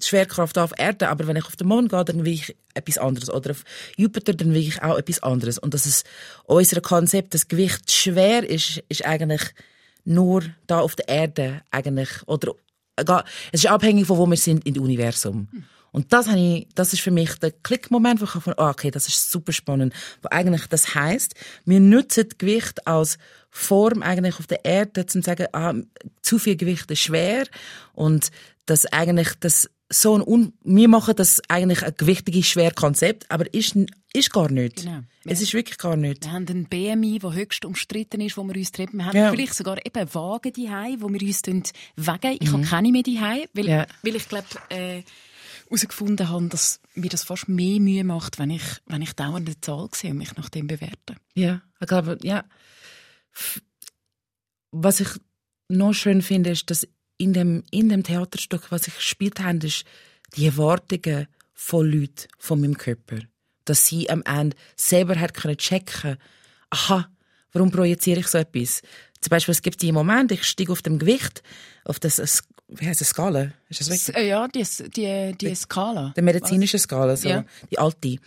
[0.00, 3.30] Schwerkraft auf Erde, aber wenn ich auf den Mond gehe, dann will ich etwas anderes.
[3.30, 3.64] Oder auf
[3.96, 5.58] Jupiter, dann will ich auch etwas anderes.
[5.58, 6.06] Und das ist
[6.44, 9.42] unser Konzept, das Gewicht schwer ist, ist eigentlich
[10.04, 12.54] nur da auf der Erde eigentlich, oder
[13.52, 15.48] es ist abhängig von wo wir sind im Universum.
[15.92, 18.90] Und das, habe ich, das ist für mich der Klickmoment, wo ich von, oh, okay,
[18.90, 19.94] das ist super spannend.
[20.20, 23.16] Wo eigentlich das heißt, wir nutzen Gewicht als
[23.50, 25.72] Form eigentlich auf der Erde, zum sagen, ah,
[26.20, 27.44] zu viel Gewicht ist schwer
[27.94, 28.30] und
[28.66, 33.52] dass eigentlich das so ein Un wir machen das eigentlich ein gewichtiges, schweres Konzept, aber
[33.54, 33.76] ist,
[34.12, 34.82] ist gar nicht.
[34.82, 35.00] Genau.
[35.24, 36.24] Es ist wirklich gar nicht.
[36.24, 38.98] Wir haben einen BMI, der höchst umstritten ist, wo wir uns treffen.
[38.98, 39.30] Wir haben ja.
[39.30, 42.36] vielleicht sogar eben Wagen daheim, wo wir uns wegen.
[42.40, 42.52] Ich mhm.
[42.52, 43.86] habe keine mehr daheim, weil, ja.
[44.02, 45.02] weil ich glaube, äh,
[45.68, 49.60] herausgefunden habe, dass mir das fast mehr Mühe macht, wenn ich, wenn ich dauernd eine
[49.60, 51.16] Zahl sehe und mich nach dem bewerte.
[51.34, 52.44] Ja, ich glaube, ja.
[54.70, 55.08] Was ich
[55.68, 56.86] noch schön finde, ist, dass
[57.18, 59.84] in dem, in dem Theaterstück, was ich gespielt habe, ist
[60.36, 63.18] die Erwartungen von Leuten, von meinem Körper.
[63.64, 66.18] Dass sie am Ende selber hat können checken,
[66.70, 67.08] aha,
[67.52, 68.82] warum projiziere ich so etwas?
[69.20, 71.42] Zum Beispiel, es gibt die Momente, ich steige auf dem Gewicht,
[71.84, 73.52] auf das, wie heißt das, Skala?
[73.68, 74.16] Ist das richtig?
[74.18, 76.12] Ja, die, die, die Skala.
[76.16, 77.44] Die medizinische Skala, so, ja.
[77.70, 78.18] die alte.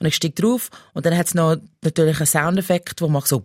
[0.00, 3.44] Und ich steige drauf und dann hat es noch natürlich einen Soundeffekt, wo macht so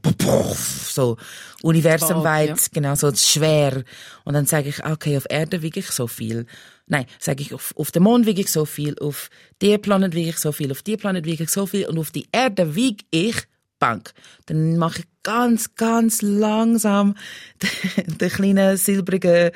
[0.87, 1.17] so
[1.61, 2.55] universumweit, ja.
[2.71, 3.83] genau so schwer.
[4.23, 6.45] Und dann sage ich, okay, auf Erde wiege ich so viel.
[6.87, 9.29] Nein, sage ich, auf, auf dem Mond wiege ich so viel, auf
[9.61, 12.11] der Planet wiege ich so viel, auf die Planet wiege ich so viel und auf
[12.11, 13.35] die Erde wiege ich
[13.77, 14.13] Bank.
[14.45, 17.15] Dann mache ich ganz, ganz langsam
[17.61, 19.51] den, den kleinen silbrigen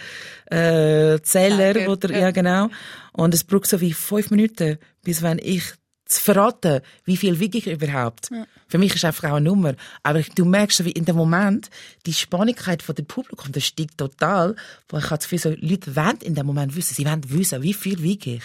[0.47, 2.69] äh, Zeller, oder ja genau.
[3.13, 5.63] Und es braucht so wie fünf Minuten, bis wenn ich
[6.09, 8.29] zu verraten, wie viel wiege ich überhaupt.
[8.31, 8.45] Ja.
[8.67, 9.75] Für mich ist einfach auch eine Nummer.
[10.01, 11.69] Aber du merkst, wie in dem Moment
[12.07, 14.55] die Spannigkeit von dem Publikum, das steigt total,
[14.89, 17.61] weil ich habe das Gefühl, so Leute wollen in dem Moment wissen, sie wollen wissen,
[17.61, 18.43] wie viel wiege ich.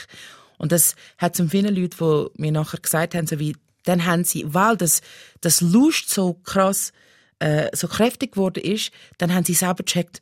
[0.59, 4.25] Und das hat zu vielen Leuten, die mir nachher gesagt haben, so wie, dann haben
[4.25, 5.01] sie, weil das,
[5.41, 6.93] das Lust so krass,
[7.39, 10.21] äh, so kräftig geworden ist, dann haben sie selber gecheckt,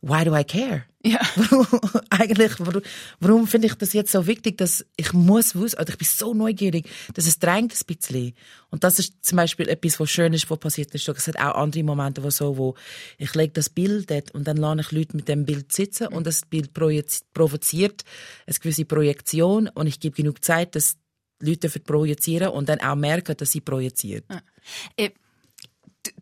[0.00, 0.84] why do I care?
[1.04, 1.20] Ja.
[2.10, 2.82] Eigentlich, warum,
[3.20, 6.34] warum finde ich das jetzt so wichtig, dass ich muss wissen, oder ich bin so
[6.34, 8.34] neugierig, dass es drängt ein bisschen.
[8.70, 11.08] Und das ist zum Beispiel etwas, was schön ist, was passiert ist.
[11.08, 12.74] Es hat auch andere Momente, wo so, wo
[13.16, 16.26] ich lege das Bild dort und dann lade ich Leute mit dem Bild sitzen und
[16.26, 18.04] das Bild provoziert
[18.46, 20.96] eine gewisse Projektion und ich gebe genug Zeit, dass
[21.40, 24.24] Leute projizieren und dann auch merken, dass sie projiziert.
[24.28, 25.08] Ja.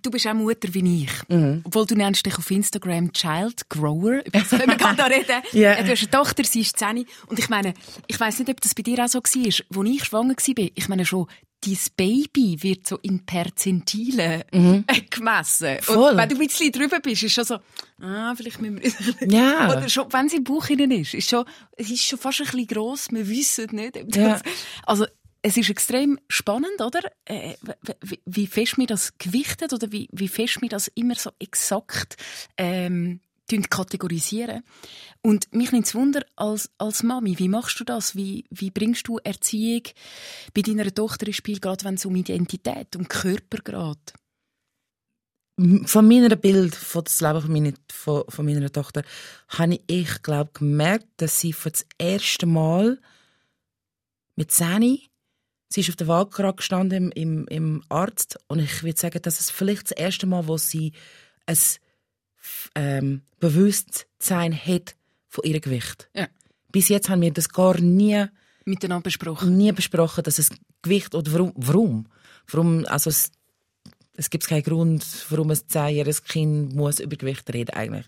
[0.03, 1.11] Du bist auch Mutter wie ich.
[1.29, 1.63] Mhm.
[1.65, 4.23] Obwohl du nennst dich auf Instagram Child Grower.
[4.25, 5.43] Über das können wir gerade reden.
[5.53, 5.83] yeah.
[5.83, 7.07] Du hast eine Tochter, sie ist 10.
[7.27, 7.75] Und ich meine,
[8.07, 9.25] ich weiss nicht, ob das bei dir auch so war.
[9.25, 11.27] Als ich schwanger war, ich meine schon,
[11.65, 14.85] dein Baby wird so in Perzentilen mhm.
[15.11, 15.79] gemessen.
[15.81, 16.13] Voll.
[16.13, 17.59] Und wenn du ein bisschen drüber bist, ist schon so,
[18.01, 19.29] ah, vielleicht müssen wir...
[19.29, 19.77] ja.
[19.77, 21.45] Oder schon, wenn sie im Bauch hinein ist, ist schon,
[21.77, 24.15] es ist schon fast ein bisschen gross, wir wissen nicht.
[24.15, 24.41] Ja.
[24.85, 25.07] Also,
[25.47, 27.01] es ist extrem spannend, oder?
[27.25, 27.55] Äh,
[28.01, 32.17] wie, wie fest mir das gewichtet oder wie, wie fest mir das immer so exakt
[32.57, 33.21] ähm,
[33.71, 34.65] kategorisieren.
[35.23, 38.17] Und mich nimmt es Wunder, als, als Mami, wie machst du das?
[38.17, 39.83] Wie, wie bringst du Erziehung
[40.53, 44.15] bei deiner Tochter ins Spiel, gerade wenn es um Identität, um Körper geht?
[45.89, 49.05] Von meiner Bild von das Leben von meiner, von, von meiner Tochter
[49.51, 53.01] habe ich, glaube gemerkt, dass sie für das erste Mal
[54.35, 55.09] mit Sani
[55.69, 59.41] Sie ist auf der Waage gestanden im, im, im Arzt und ich würde sagen, dass
[59.41, 60.93] es vielleicht das erste Mal, wo sie
[61.47, 61.59] ein
[62.75, 64.95] ähm, Bewusstsein hat
[65.29, 66.09] von ihrem Gewicht.
[66.15, 66.29] Ja.
[66.71, 68.27] Bis jetzt haben wir das gar nie
[68.65, 69.57] miteinander besprochen.
[69.57, 70.51] Nie besprochen, dass es
[70.83, 72.07] Gewicht oder warum, warum,
[72.49, 73.31] warum also es,
[74.15, 78.07] es gibt keinen Grund, warum ein zehnjähriges Kind muss über Gewicht reden eigentlich.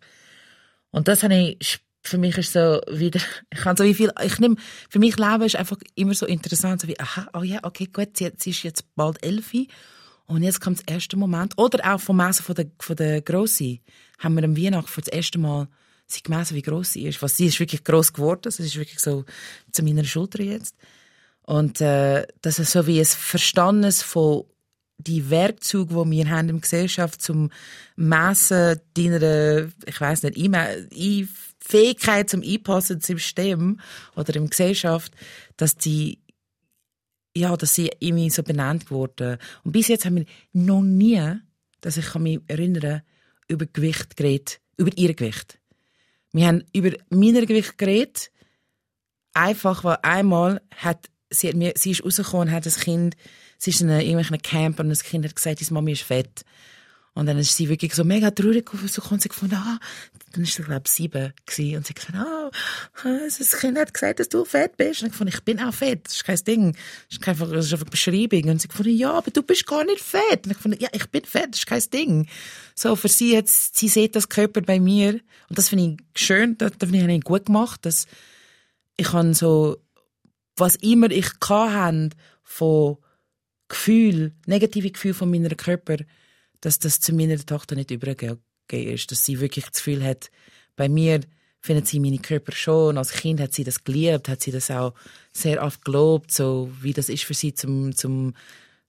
[0.91, 3.21] Und das habe ich für mich ist so wieder,
[3.53, 4.57] ich kann so wie viel, ich nehme,
[4.89, 8.17] für mich Leben ist einfach immer so interessant, so wie, aha, oh ja, okay, gut,
[8.17, 9.53] sie, sie ist jetzt bald elf
[10.27, 13.83] und jetzt kommt das erste Moment, oder auch vom Messen von der, von der Grossi,
[14.19, 15.69] haben wir am Weihnachten für das erste Mal
[16.07, 18.99] sie gemessen, wie gross sie ist, was sie ist wirklich gross geworden, sie ist wirklich
[18.99, 19.25] so
[19.73, 20.75] zu meiner Schulter jetzt.
[21.43, 24.45] Und äh, das ist so wie ein Verständnis von
[24.99, 27.51] die Werkzeuge, die wir haben in der Gesellschaft zum
[27.97, 30.37] Messen deiner, ich weiß nicht,
[31.69, 33.81] Fähigkeit zum Einpassen im System
[34.17, 35.13] oder in der Gesellschaft,
[35.57, 36.19] dass die
[37.37, 39.39] ja, dass sie irgendwie so benannt wurden.
[39.63, 41.23] Und bis jetzt haben wir noch nie,
[41.81, 43.03] dass ich mich erinnern,
[43.47, 45.59] über Gewicht geredet, über ihr Gewicht.
[46.33, 48.31] Wir haben über mein Gewicht geredet,
[49.35, 53.17] einfach, weil einmal hat sie, hat mir, sie ist rausgekommen hat das Kind,
[53.57, 56.45] sie ist in einem, irgendwelchen Camp und das Kind hat gesagt, deine Mami ist fett.
[57.19, 59.81] Und dann ist sie wirklich so mega traurig auf so und sie gefunden, ah,
[60.31, 61.77] dann ist sie, glaube ich, sieben gewesen.
[61.79, 62.49] Und sie gesagt, ah,
[63.03, 65.03] das Kind hat gesagt, dass du fett bist.
[65.03, 66.07] Und ich gefunden, ich bin auch fett.
[66.07, 66.73] Das ist kein Ding.
[67.09, 68.45] Das ist einfach, das ist einfach eine Beschreibung.
[68.45, 70.45] Und sie gefunden, ja, aber du bist gar nicht fett.
[70.45, 71.49] Und ich gefunden, ja, ich bin fett.
[71.51, 72.29] Das ist kein Ding.
[72.77, 75.15] So, für sie jetzt, sie sieht das Körper bei mir.
[75.49, 76.57] Und das finde ich schön.
[76.57, 78.07] Das, das finde ich gut gemacht, dass
[78.97, 79.79] ich kann so,
[80.57, 82.99] was immer ich kann von
[83.67, 85.97] Gefühl, negative Gefühl von meiner Körper,
[86.61, 88.41] dass das zu meiner Tochter nicht übergegeben
[88.71, 90.31] ist, dass sie wirklich das Gefühl hat,
[90.77, 91.21] bei mir
[91.61, 92.99] findet sie meine Körper schon.
[92.99, 94.95] Als Kind hat sie das geliebt, hat sie das auch
[95.33, 98.35] sehr oft gelobt, so wie das ist für sie zum zum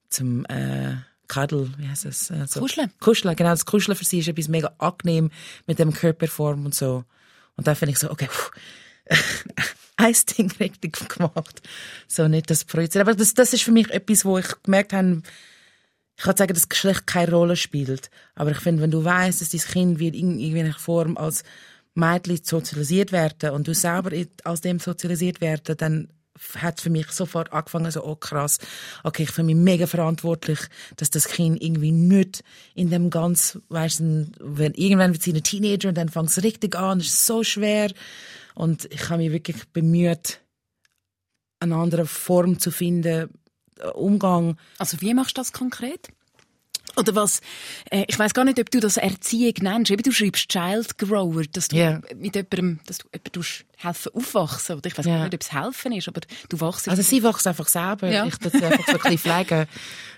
[0.10, 0.95] zum äh,
[1.27, 2.32] Cuddle, wie heißt das?
[2.32, 2.60] Äh, so.
[2.60, 2.91] Kuscheln.
[2.99, 3.51] Kuscheln, genau.
[3.51, 5.29] Das Kuscheln für sie ist etwas mega angenehm
[5.67, 7.05] mit dem Körperform und so.
[7.55, 8.27] Und da finde ich so, okay,
[9.97, 11.62] ein Ding richtig gemacht.
[12.08, 13.08] So nicht das Projizieren.
[13.08, 15.21] Aber das, das ist für mich etwas, wo ich gemerkt habe,
[16.19, 18.10] ich kann sagen, dass Geschlecht keine Rolle spielt.
[18.36, 21.45] Aber ich finde, wenn du weißt, dass dein Kind wird in irgendeiner Form als
[21.93, 24.12] Mädchen sozialisiert werden und du selber
[24.43, 26.10] aus dem sozialisiert werden, dann
[26.58, 28.60] hat für mich sofort angefangen, so, oh krass,
[29.05, 30.60] okay, ich fühle mich mega verantwortlich,
[30.97, 32.43] dass das Kind irgendwie nicht
[32.75, 36.43] in dem ganz, weißt du, wenn irgendwann wird sie eine Teenager und dann fängt es
[36.43, 37.93] richtig an, ist so schwer
[38.55, 40.41] und ich habe mich wirklich bemüht,
[41.62, 43.29] eine andere Form zu finden,
[43.94, 44.58] Umgang.
[44.78, 46.10] Also wie machst du das konkret?
[46.96, 47.42] Oder was,
[47.92, 49.92] äh, ich weiß gar nicht, ob du das Erziehung nennst.
[49.92, 52.02] Eben, du schreibst Child Grower, dass du yeah.
[52.15, 53.44] mit jemandem, dass du jemandem
[53.78, 54.78] helfen aufwachsen.
[54.78, 55.24] Oder ich weiß yeah.
[55.24, 56.89] nicht, ob es helfen ist, aber du wachst.
[56.89, 58.10] Also sie wächst einfach selber.
[58.10, 58.26] Ja.
[58.26, 59.68] Ich tue sie einfach so ein bisschen pflegen.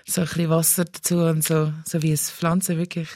[0.06, 3.08] So ein bisschen Wasser dazu und so, so wie es Pflanzen wirklich.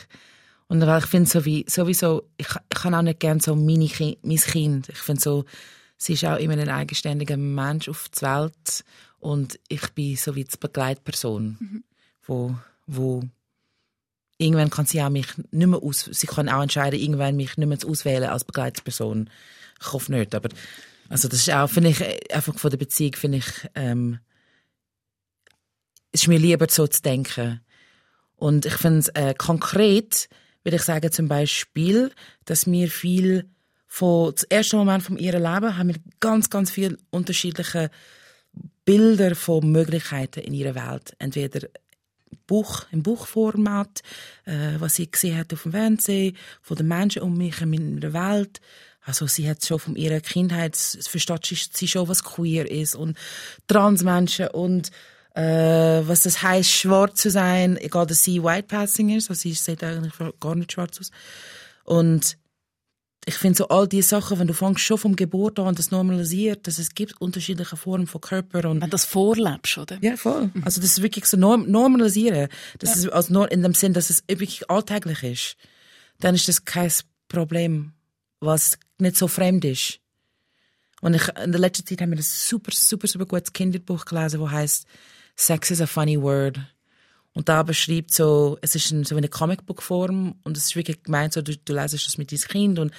[0.69, 3.89] Und weil ich finde so wie, sowieso, ich, ich kann auch nicht gerne so meine,
[4.23, 4.89] mein Kind.
[4.89, 5.45] Ich finde so,
[5.97, 8.85] sie ist auch immer ein eigenständiger Mensch auf der Welt
[9.19, 11.85] und ich bin so wie die Begleitperson, mhm.
[12.25, 13.23] wo, wo
[14.39, 17.69] irgendwann kann sie auch mich nicht mehr aus, sie kann auch entscheiden, irgendwann mich nicht
[17.69, 19.31] mehr zu auswählen als Begleitperson.
[19.81, 20.49] Ich hoffe nicht, aber
[21.09, 24.19] also das ist auch, finde ich, einfach von der Beziehung finde ich, ähm,
[26.13, 27.61] es ist mir lieber so zu denken.
[28.37, 30.29] Und ich finde es äh, konkret,
[30.63, 32.11] würde ich sagen, zum Beispiel,
[32.45, 33.49] dass mir viel
[33.87, 37.91] von, das erste Moment von ihrem Leben haben wir ganz, ganz viele unterschiedliche
[38.87, 41.15] Bilder von Möglichkeiten in ihrer Welt.
[41.19, 41.69] Entweder
[42.47, 44.03] Buch, im Buchformat,
[44.45, 48.15] äh, was sie gesehen hat auf dem Fernsehen, von den Menschen um mich in der
[48.15, 48.61] Welt.
[49.03, 53.19] Also sie hat schon von ihrer Kindheit, versteht sie schon, was queer ist und
[53.67, 54.91] Transmenschen und
[55.35, 59.53] äh, was das heißt, schwarz zu sein, egal dass sie white passing ist, also sie
[59.53, 61.11] sieht eigentlich gar nicht schwarz aus.
[61.85, 62.37] Und
[63.29, 66.69] ich finde so all diese Sachen, wenn du fängst schon vom Geburt an das normalisiert,
[66.69, 69.99] dass es gibt unterschiedliche Formen von Körper und wenn das vorlebst, oder?
[70.01, 70.51] Ja, voll.
[70.55, 70.63] Mhm.
[70.65, 72.97] Also das ist wirklich so norm normalisieren, das ja.
[72.97, 75.57] ist also nur in dem Sinn, dass es wirklich alltäglich ist.
[76.21, 76.91] Dann ist das kein
[77.27, 77.93] Problem,
[78.39, 79.99] was nicht so fremd ist.
[81.01, 84.41] Und ich, in der letzten Zeit haben wir ein super, super, super gutes Kinderbuch gelesen,
[84.41, 84.87] wo heißt
[85.35, 86.61] Sex is a funny word.
[87.37, 91.43] Und da beschreibt so, es ist so eine Comicbook-Form und es ist wirklich gemeint, so,
[91.43, 92.95] du, du lesest das mit deinem Kind und,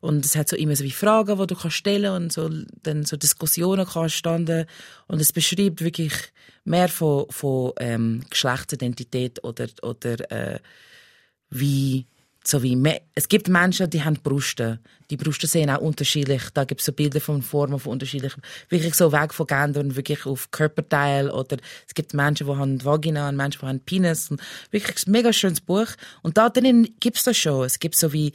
[0.00, 2.50] und es hat so immer so wie Fragen, die du kannst stellen und so,
[2.82, 6.12] dann so Diskussionen kannst und es beschreibt wirklich
[6.64, 10.58] mehr von, von ähm, Geschlechtsidentität oder, oder äh,
[11.50, 12.04] wie
[12.48, 12.76] so wie,
[13.14, 14.80] es gibt Menschen, die haben Brüste.
[15.10, 16.42] Die Brüste sehen auch unterschiedlich.
[16.54, 19.96] Da gibt es so Bilder von Formen von unterschiedlichen, wirklich so weg von Gender und
[19.96, 21.30] wirklich auf Körperteil.
[21.30, 24.30] Oder es gibt Menschen, die haben Vagina und Menschen, die haben Penis.
[24.30, 25.88] Und wirklich ein mega schönes Buch.
[26.22, 27.64] Und da drin gibt es das schon.
[27.64, 28.32] Es gibt so wie,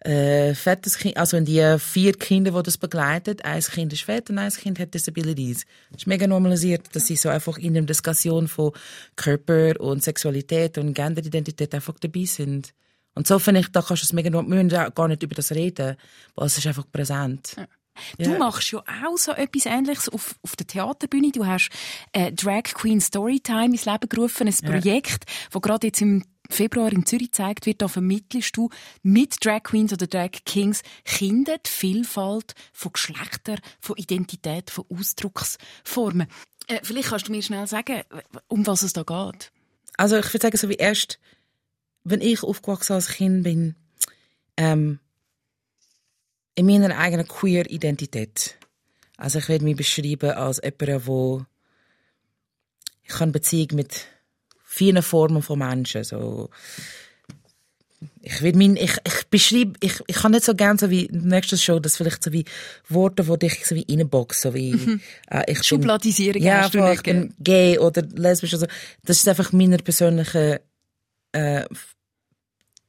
[0.00, 4.38] äh, fettes Kind, also die vier Kinder, die das begleitet, ein Kind ist fett und
[4.38, 5.64] ein Kind hat Disabilities.
[5.90, 8.72] Es ist mega normalisiert, dass sie so einfach in der Diskussion von
[9.16, 12.72] Körper und Sexualität und Genderidentität einfach dabei sind.
[13.16, 15.50] Und so finde ich, da kannst du es mega, wir müssen gar nicht über das
[15.50, 15.96] reden,
[16.34, 17.54] weil es ist einfach präsent.
[17.56, 17.66] Ja.
[18.18, 18.38] Du yeah.
[18.38, 21.32] machst ja auch so etwas Ähnliches auf, auf der Theaterbühne.
[21.32, 21.70] Du hast
[22.12, 25.48] äh, Drag Queen Storytime ins Leben gerufen, ein Projekt, yeah.
[25.50, 27.80] das gerade jetzt im Februar in Zürich gezeigt wird.
[27.80, 28.68] Da vermittelst du
[29.02, 36.26] mit Drag Queens oder Drag Kings Kinder die Vielfalt von Geschlechtern, von Identität, von Ausdrucksformen.
[36.66, 38.02] Äh, vielleicht kannst du mir schnell sagen,
[38.48, 39.52] um was es da geht.
[39.96, 41.18] Also ich würde sagen, so wie erst
[42.08, 43.74] wenn ich aufgewachsen als Kind bin,
[44.56, 45.00] ähm,
[46.54, 48.56] in meiner eigenen Queer-Identität.
[49.16, 51.44] Also ich werde mich beschreiben als jemand, wo
[53.02, 54.06] ich kann Beziehung mit
[54.64, 56.50] vielen Formen von Menschen, so
[58.20, 61.62] ich will mein, ich, ich beschreibe, ich, ich kann nicht so gerne so wie nächstes
[61.62, 62.44] Show, das vielleicht so wie
[62.88, 65.00] Worte, die dich so wie reinboxen, so wie, mhm.
[65.30, 68.66] äh, ich Schubladisierung ja, voll, ich bin gay oder lesbisch, also,
[69.04, 70.60] das ist einfach meine persönliche,
[71.32, 71.64] äh,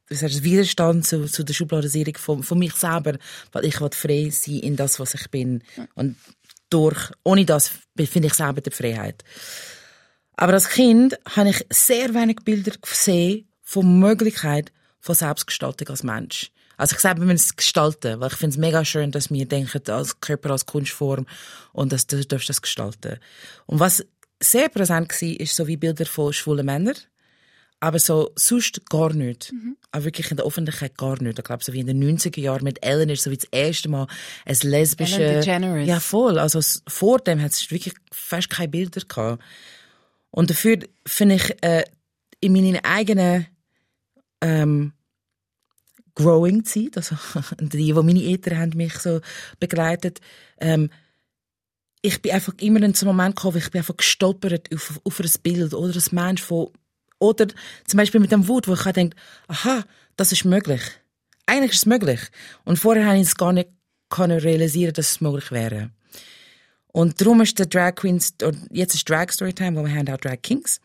[0.10, 3.18] das heißt, Widerstand zu, zu der Schubladisierung von, von mich selber,
[3.52, 5.64] weil ich frei sein in das, was ich bin.
[5.96, 6.16] Und
[6.70, 9.24] durch, ohne das finde ich selber die Freiheit.
[10.34, 16.52] Aber als Kind habe ich sehr wenig Bilder gesehen von Möglichkeit von Selbstgestaltung als Mensch.
[16.78, 20.22] Also ich selber es gestalten, weil ich finde es mega schön, dass wir denken, als
[20.22, 21.26] Körper als Kunstform
[21.74, 23.18] und dass du darfst das gestalten.
[23.66, 24.06] Und was
[24.40, 26.96] sehr präsent war, ist so wie Bilder von schwulen Männern
[27.80, 29.52] aber so, sonst gar nicht.
[29.54, 29.78] Mhm.
[29.92, 31.38] Auch wirklich in der Öffentlichkeit gar nicht.
[31.38, 33.90] Ich glaube, so wie in den 90er Jahren mit Ellen ist so wie das erste
[33.90, 34.08] Mal
[34.46, 35.24] ein lesbische...
[35.24, 35.88] Ellen DeGeneres.
[35.88, 36.40] Ja, voll.
[36.40, 39.44] Also vor dem hat es wirklich fast keine Bilder gehabt.
[40.32, 41.84] Und dafür finde ich, äh,
[42.40, 43.48] in meiner eigenen
[44.42, 44.94] ähm,
[46.16, 47.16] Growing-Zeit, also
[47.60, 49.22] die, die meine Eltern haben mich so
[49.60, 50.20] begleitet,
[50.60, 50.90] ähm,
[52.02, 55.20] ich bin einfach immer in so einem Moment gekommen, ich bin einfach gestolpert auf, auf
[55.20, 56.70] ein Bild oder ein Mensch von
[57.20, 57.48] oder
[57.86, 59.16] zum Beispiel mit dem Wut, wo ich denke,
[59.48, 59.84] aha,
[60.16, 60.82] das ist möglich.
[61.46, 62.20] Eigentlich ist es möglich.
[62.66, 63.70] Und vorher habe ich es gar nicht
[64.10, 65.92] können realisieren, dass es möglich wäre.
[66.88, 68.36] Und darum ist der Drag Queens,
[68.72, 70.80] jetzt ist Drag Storytime, wo wir haben auch Drag Kings.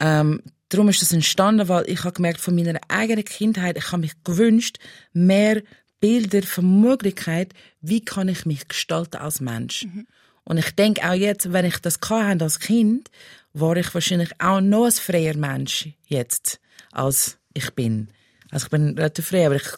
[0.00, 4.02] Ähm, darum ist das entstanden, weil ich habe gemerkt, von meiner eigenen Kindheit, ich habe
[4.02, 4.78] mich gewünscht,
[5.12, 5.62] mehr
[6.00, 9.84] Bilder von Möglichkeit, wie kann ich mich gestalten als Mensch.
[9.84, 10.06] Mhm.
[10.44, 13.10] Und ich denke auch jetzt, wenn ich das hatte als Kind,
[13.54, 16.60] war ich wahrscheinlich auch noch ein freier Mensch jetzt,
[16.90, 18.08] als ich bin.
[18.50, 19.68] Also ich bin relativ frei, aber ich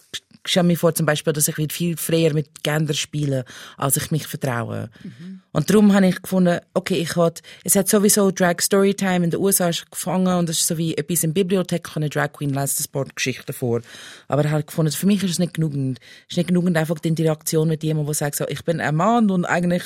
[0.46, 3.44] stelle mir vor zum Beispiel, dass ich viel freier mit Gender spiele,
[3.76, 4.90] als ich mich vertraue.
[5.02, 5.40] Mhm.
[5.52, 7.32] Und darum habe ich gefunden, okay, ich will,
[7.62, 11.24] es hat sowieso Drag Storytime in den USA gefangen und es ist so wie etwas
[11.24, 13.80] in der Bibliothek, eine Drag Queen lässt ein paar Geschichten vor.
[14.28, 15.98] Aber ich habe gefunden, für mich ist es nicht genügend.
[16.28, 18.96] Es ist nicht genügend einfach die Interaktion mit jemandem, der sagt so, ich bin ein
[18.96, 19.84] Mann und eigentlich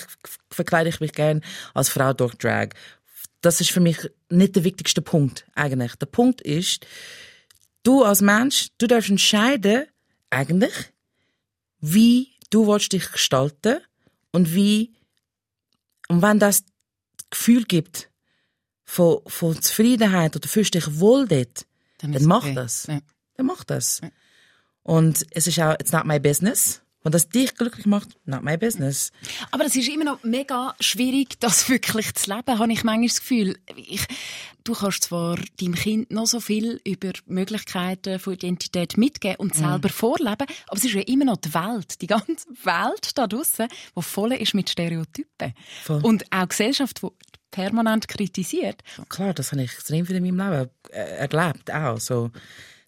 [0.51, 1.43] verkleide ich mich gern
[1.75, 2.71] als Frau durch Drag
[3.41, 3.99] das ist für mich
[4.29, 5.95] nicht der wichtigste Punkt eigentlich.
[5.97, 6.87] Der Punkt ist,
[7.83, 9.87] du als Mensch, du darfst entscheiden,
[10.31, 10.93] eigentlich,
[11.81, 13.79] wie du willst dich gestalten
[14.33, 14.93] und wie,
[16.09, 16.65] und wenn das
[17.31, 18.11] Gefühl gibt
[18.85, 21.67] von, von Zufriedenheit oder fühlst dich wohl dort,
[21.99, 22.55] dann, dann mach okay.
[22.55, 22.87] das.
[22.87, 23.01] Ja.
[23.35, 24.01] Dann mach das.
[24.03, 24.11] Ja.
[24.83, 26.81] Und es ist auch, it's not my business.
[27.09, 29.13] Und das dich glücklich macht, not my business.
[29.51, 33.21] Aber es ist immer noch mega schwierig, das wirklich zu leben, habe ich manchmal das
[33.21, 33.59] Gefühl.
[33.77, 34.07] Ich,
[34.65, 39.59] du kannst zwar deinem Kind noch so viel über Möglichkeiten von Identität mitgeben und mm.
[39.59, 39.93] selber mm.
[39.93, 42.27] vorleben, aber es ist ja immer noch die Welt, die ganze
[42.63, 45.55] Welt da draussen, die voll ist mit Stereotypen.
[45.85, 46.05] Voll.
[46.05, 47.09] Und auch Gesellschaft, die
[47.51, 48.83] permanent kritisiert.
[49.09, 52.31] Klar, das habe ich extrem viel in meinem Leben äh, erlebt, auch so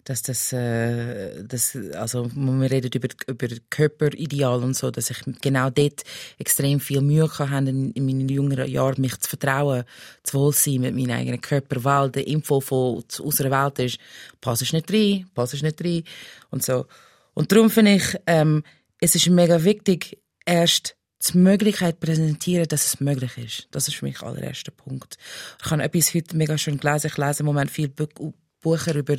[0.03, 5.69] dass das, äh, das also wir reden über, über Körperideal und so, dass ich genau
[5.69, 6.03] dort
[6.37, 9.83] extrem viel Mühe hatte, in, in meinen jüngeren Jahren mich zu vertrauen,
[10.23, 13.99] zu wohlsein mit meinem eigenen Körper, weil die Info von unserer Welt ist,
[14.39, 16.03] pass ist nicht rein, pass ist nicht rein
[16.49, 16.85] und so.
[17.33, 18.63] Und darum finde ich, ähm,
[18.99, 20.95] es ist mega wichtig, erst
[21.29, 23.67] die Möglichkeit präsentieren, dass es möglich ist.
[23.71, 25.17] Das ist für mich der allererste Punkt.
[25.63, 27.07] Ich habe etwas heute mega schön gelesen.
[27.07, 29.17] Ich lese im Moment viel Bücher über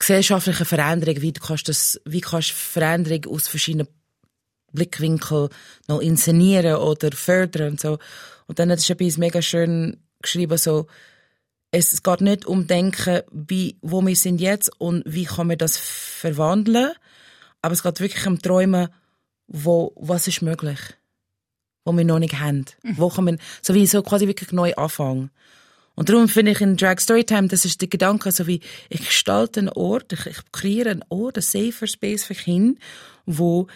[0.00, 1.22] gesellschaftliche Veränderungen.
[1.22, 3.86] Wie kannst du das, wie kannst du Veränderungen aus verschiedenen
[4.72, 5.48] Blickwinkeln
[5.88, 7.98] noch inszenieren oder fördern und so.
[8.46, 10.86] Und dann hat es etwas mega schön geschrieben, so,
[11.72, 15.76] es geht nicht um Denken, wie, wo wir sind jetzt und wie kann man das
[15.76, 16.92] verwandeln,
[17.62, 18.88] aber es geht wirklich um Träumen,
[19.46, 20.80] wo, was ist möglich,
[21.84, 22.98] wo wir noch nicht haben, mhm.
[22.98, 25.30] wo kann man, so wie so quasi wirklich neu anfangen.
[25.94, 29.60] Und darum finde ich in Drag Storytime, das ist der Gedanke, so wie, ich gestalte
[29.60, 32.80] einen Ort, ich, ich kreiere einen Ort, einen safer Space für Kinder,
[33.26, 33.66] wo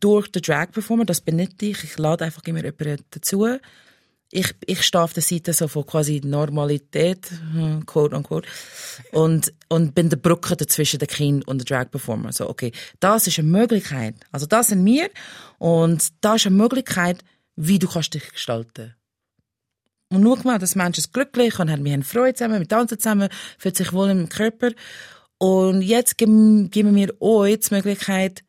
[0.00, 3.46] durch den Drag-Performer, das bin nicht ich, ich lade einfach immer jemanden dazu,
[4.32, 8.48] ich, ich stehe auf der Seite so von quasi Normalität, hm, quote unquote,
[9.12, 12.32] und, und bin der Brücke dazwischen der Kind und der Drag Performer.
[12.32, 14.14] So, okay, das ist eine Möglichkeit.
[14.32, 15.10] Also das sind wir
[15.58, 17.22] und das ist eine Möglichkeit,
[17.56, 18.94] wie du kannst dich gestalten.
[20.12, 23.28] Und schau mal, das Mensch ist glücklich und wir haben Freude zusammen, wir tanzen zusammen,
[23.58, 24.70] fühlt sich wohl im Körper.
[25.38, 28.42] Und jetzt geben, geben wir euch die Möglichkeit,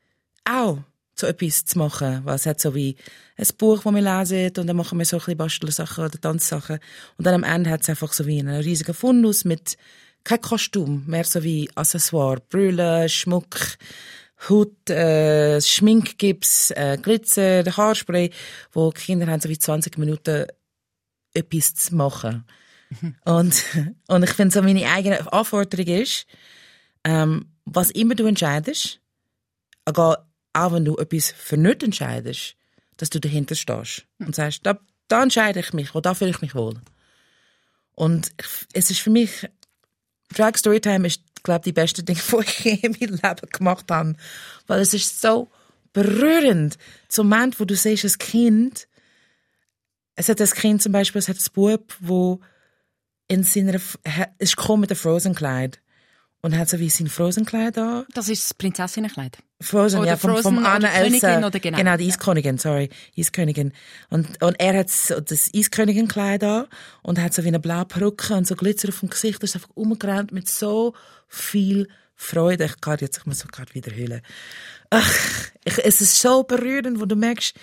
[0.43, 0.79] auch
[1.15, 2.21] so etwas zu machen.
[2.25, 2.97] Weil es hat so wie
[3.37, 6.79] ein Buch, das wir lesen und dann machen wir so ein bisschen Bastelsachen oder Tanzsachen.
[7.17, 9.77] Und dann am Ende hat es einfach so wie einen riesigen Fundus mit
[10.25, 13.77] kein Kostüm, mehr so wie Accessoire, Brille, Schmuck,
[14.49, 18.31] Hut, äh, Schminkgips, äh, Glitzer, Haarspray,
[18.73, 20.45] wo die Kinder haben so wie 20 Minuten
[21.33, 22.45] etwas zu machen.
[23.25, 23.63] Und,
[24.07, 26.27] und ich finde so meine eigene Anforderung ist,
[27.03, 28.99] ähm, was immer du entscheidest,
[29.85, 30.17] egal
[30.53, 32.55] auch wenn du etwas für nicht entscheidest,
[32.97, 36.41] dass du dahinter stehst und sagst, da, da entscheide ich mich, oder da fühle ich
[36.41, 36.75] mich wohl.
[37.95, 38.31] Und
[38.73, 39.47] es ist für mich,
[40.33, 44.15] Drag Storytime ist, glaube ich, die beste Dinge, die ich in meinem Leben gemacht habe.
[44.67, 45.49] Weil es ist so
[45.91, 46.77] berührend.
[47.07, 48.87] Zum Moment, wo du siehst, ein Kind,
[50.15, 52.39] es hat ein Kind zum Beispiel, es hat ein Bub, wo
[53.27, 55.79] in seiner, es ist mit einem Frozen-Kleid
[56.41, 58.05] und hat so wie sein Frozen-Kleid an.
[58.13, 59.37] Das ist das Prinzessinnenkleid.
[59.61, 61.37] Frozen, oder ja, vom, Frozen vom Anna Elsa.
[61.37, 61.77] Oder genau.
[61.77, 63.71] genau, die Eiskönigin, sorry, Eiskönigin.
[64.09, 66.67] Und, und er hat so das Eiskönigin-Kleid an
[67.01, 69.41] und hat so wie eine blaue Perücke und so Glitzer auf dem Gesicht.
[69.41, 70.93] Er ist einfach umgerannt mit so
[71.29, 72.65] viel Freude.
[72.65, 74.21] Ich kann jetzt, ich muss gerade wieder hüllen.
[74.89, 77.55] Ach, ich, es ist so berührend, wo du merkst,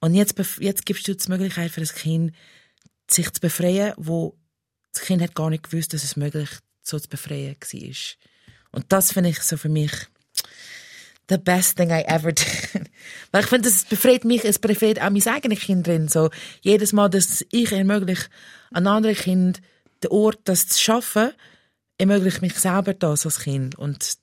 [0.00, 2.34] und jetzt, jetzt gibst du die Möglichkeit für das Kind,
[3.10, 4.36] sich zu befreien, wo
[4.92, 6.48] das Kind hat gar nicht gewusst, dass es möglich
[6.82, 7.94] so zu befreien war.
[8.72, 9.92] Und das finde ich so für mich
[11.28, 12.90] the best thing I ever did.
[13.32, 16.08] Weil ich finde, es befreit mich, es befreit auch mein eigenes Kind drin.
[16.08, 16.30] So,
[16.60, 18.28] jedes Mal, dass ich ermögliche,
[18.72, 19.60] ein anderes Kind
[20.02, 21.32] den Ort, das zu schaffen,
[21.98, 23.76] ermöglicht mich selber das als Kind.
[23.76, 24.14] Und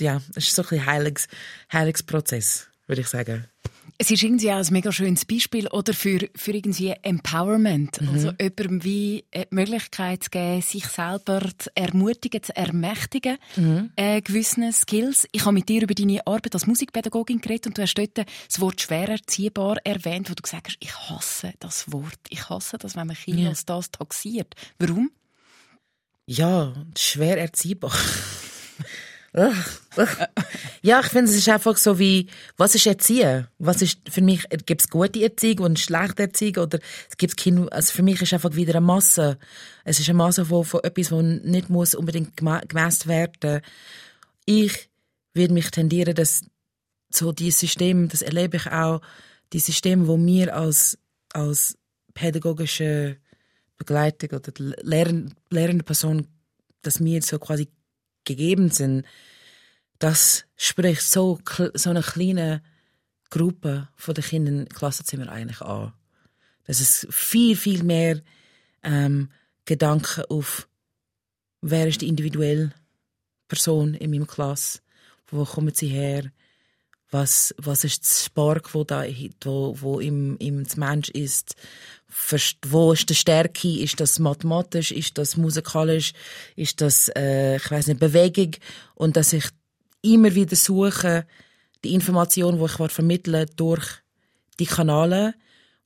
[0.00, 1.28] ja, es ist so ein heiliges,
[1.72, 3.46] heiliges Prozess, würde ich sagen.
[3.96, 8.00] Es ist irgendwie auch ein mega schönes Beispiel oder für, für irgendwie Empowerment.
[8.00, 8.08] Mhm.
[8.08, 13.92] Also jemandem wie die Möglichkeit zu geben, sich selber zu ermutigen, zu ermächtigen, mhm.
[13.94, 15.28] äh, gewissen Skills.
[15.30, 18.60] Ich habe mit dir über deine Arbeit als Musikpädagogin geredet und du hast dort das
[18.60, 22.18] Wort schwer erziehbar erwähnt, wo du gesagt hast, ich hasse das Wort.
[22.30, 23.48] Ich hasse das, wenn man Kinder ja.
[23.50, 24.54] als das taxiert.
[24.78, 25.10] Warum?
[26.26, 27.92] Ja, schwer erziehbar.
[30.82, 33.48] ja, ich finde, es ist einfach so wie, was ist Erziehen?
[33.58, 36.78] Was ist, für mich, gibt es gute Erziehung und schlechte Erziehung oder
[37.10, 39.38] es gibt Kinder, also für mich ist einfach wieder eine Masse.
[39.82, 43.60] Es ist eine Masse von, von etwas, das nicht muss unbedingt gemäßt werden.
[44.44, 44.88] Ich
[45.32, 46.42] würde mich tendieren, dass
[47.10, 49.00] so die System, das erlebe ich auch,
[49.52, 50.96] die Systeme, wo wir als,
[51.32, 51.76] als
[52.14, 53.16] pädagogische
[53.76, 56.28] Begleitung oder lehrende Person,
[56.82, 57.68] dass wir so quasi
[58.24, 59.04] gegeben sind,
[59.98, 61.38] das spricht so,
[61.74, 62.62] so eine kleine
[63.30, 65.92] Gruppe von den Kindern im Klassenzimmer eigentlich an.
[66.66, 68.20] Das ist viel, viel mehr
[68.82, 69.30] ähm,
[69.64, 70.68] Gedanken auf,
[71.60, 72.72] wer ist die individuelle
[73.48, 74.80] Person in meinem Klasse,
[75.28, 76.30] wo kommen sie her,
[77.10, 79.04] was, was ist das Spark, wo da,
[79.42, 81.54] wo, wo im, im Mensch ist,
[82.66, 86.12] wo ist die Stärke, ist das mathematisch, ist das musikalisch,
[86.56, 88.52] ist das, äh, ich weiß nicht, Bewegung
[88.94, 89.44] und dass ich
[90.02, 91.26] immer wieder suche,
[91.82, 93.86] die Information, die ich vermitteln durch
[94.58, 95.34] die Kanäle,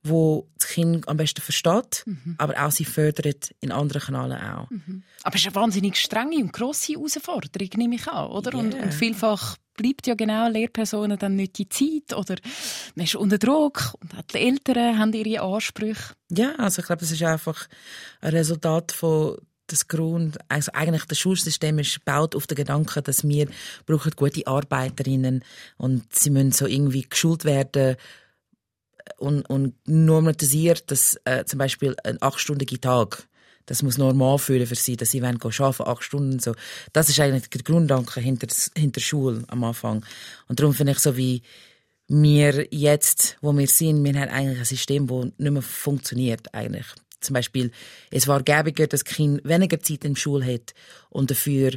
[0.02, 2.34] wo das Kind am besten versteht, mhm.
[2.38, 4.70] aber auch sie fördert in anderen Kanälen auch.
[4.70, 5.02] Mhm.
[5.22, 8.52] Aber es ist eine wahnsinnig strenge und grosse Herausforderung, nehme ich an, oder?
[8.52, 8.60] Yeah.
[8.60, 12.36] Und, und, vielfach bleibt ja genau Lehrpersonen dann nicht die Zeit oder
[12.94, 16.14] man ist unter Druck und auch die Eltern haben ihre Ansprüche.
[16.30, 17.66] Ja, also ich glaube, das ist einfach
[18.20, 23.26] ein Resultat von das Grund, also eigentlich das Schulsystem ist gebaut auf den Gedanken, dass
[23.28, 23.48] wir
[23.84, 25.44] brauchen gute Arbeiterinnen
[25.76, 27.96] und sie müssen so irgendwie geschult werden,
[29.16, 33.28] und, und normalisiert, dass äh, zum Beispiel ein achtstündiger Tag,
[33.68, 36.54] das muss normal fühlen für sie, dass sie wollen arbeiten, acht Stunden so.
[36.94, 40.04] Das ist eigentlich der Grundgedanke hinter, hinter Schule am Anfang.
[40.48, 41.42] Und darum finde ich so wie
[42.08, 46.86] wir jetzt, wo wir sind, wir haben eigentlich ein System, das nicht mehr funktioniert eigentlich.
[47.20, 47.70] Zum Beispiel,
[48.10, 50.72] es war gäbiger, dass das Kind weniger Zeit in der Schule hat
[51.10, 51.72] und dafür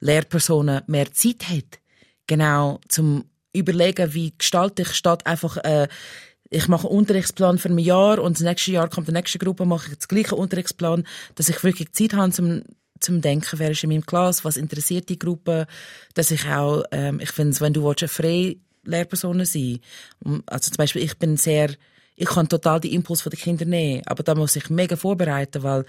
[0.00, 1.80] Lehrpersonen mehr Zeit hat.
[2.26, 3.24] Genau, zum
[3.54, 5.88] überlegen, wie gestalte ich statt einfach, äh,
[6.50, 9.64] ich mache einen Unterrichtsplan für ein Jahr und das nächste Jahr kommt die nächste Gruppe,
[9.64, 11.04] mache ich den gleichen Unterrichtsplan,
[11.36, 12.62] dass ich wirklich Zeit habe zum
[13.00, 15.66] zum Denken, wer ist in meinem Klass, was interessiert die Gruppe,
[16.12, 19.80] dass ich auch, ähm, ich finde, wenn du willst, eine freie Lehrperson sein
[20.46, 21.70] also zum Beispiel, ich bin sehr,
[22.16, 25.62] ich kann total die Impuls von den Kindern nehmen, aber da muss ich mega vorbereiten,
[25.62, 25.86] weil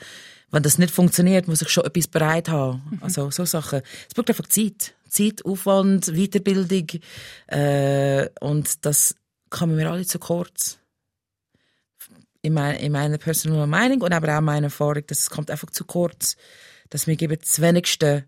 [0.52, 2.82] wenn das nicht funktioniert, muss ich schon etwas bereit haben.
[2.90, 3.00] Mhm.
[3.02, 3.82] Also so Sachen.
[4.08, 4.94] Es braucht einfach Zeit.
[5.08, 7.02] Zeit, Aufwand, Weiterbildung.
[7.48, 9.16] Äh, und das
[9.52, 10.80] kommen mir alle zu kurz.
[12.42, 15.86] In, mein, in meiner personalen Meinung und aber auch meiner Erfahrung, das kommt einfach zu
[15.86, 16.36] kurz.
[16.90, 18.26] Dass wir geben das Wenigste.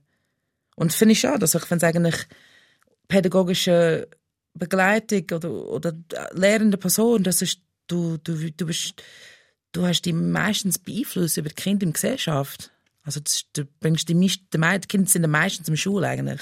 [0.75, 1.41] Und finde ich schade.
[1.41, 2.27] Also ich finde es eigentlich
[3.07, 4.07] pädagogische
[4.53, 5.93] Begleitung oder, oder
[6.33, 9.01] lehrende Person, das ist, du, du, du bist,
[9.71, 12.71] du hast die meistens Beeinfluss über die Kinder in der Gesellschaft.
[13.03, 16.41] Also das, du bringst die, die, die Kinder sind meistens der Schule eigentlich.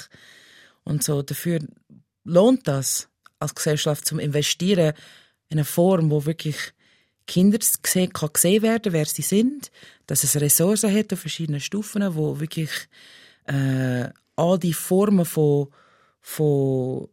[0.83, 1.59] Und so dafür
[2.23, 3.07] lohnt das
[3.41, 4.93] als Gesellschaft zum Investieren
[5.49, 6.73] in eine Form, wo wirklich
[7.27, 9.71] Kinder gesehen, kann gesehen werden, wer sie sind,
[10.07, 12.71] dass es Ressourcen hat auf verschiedenen Stufen, wo wirklich
[13.45, 15.67] äh, all die Formen von,
[16.19, 17.07] von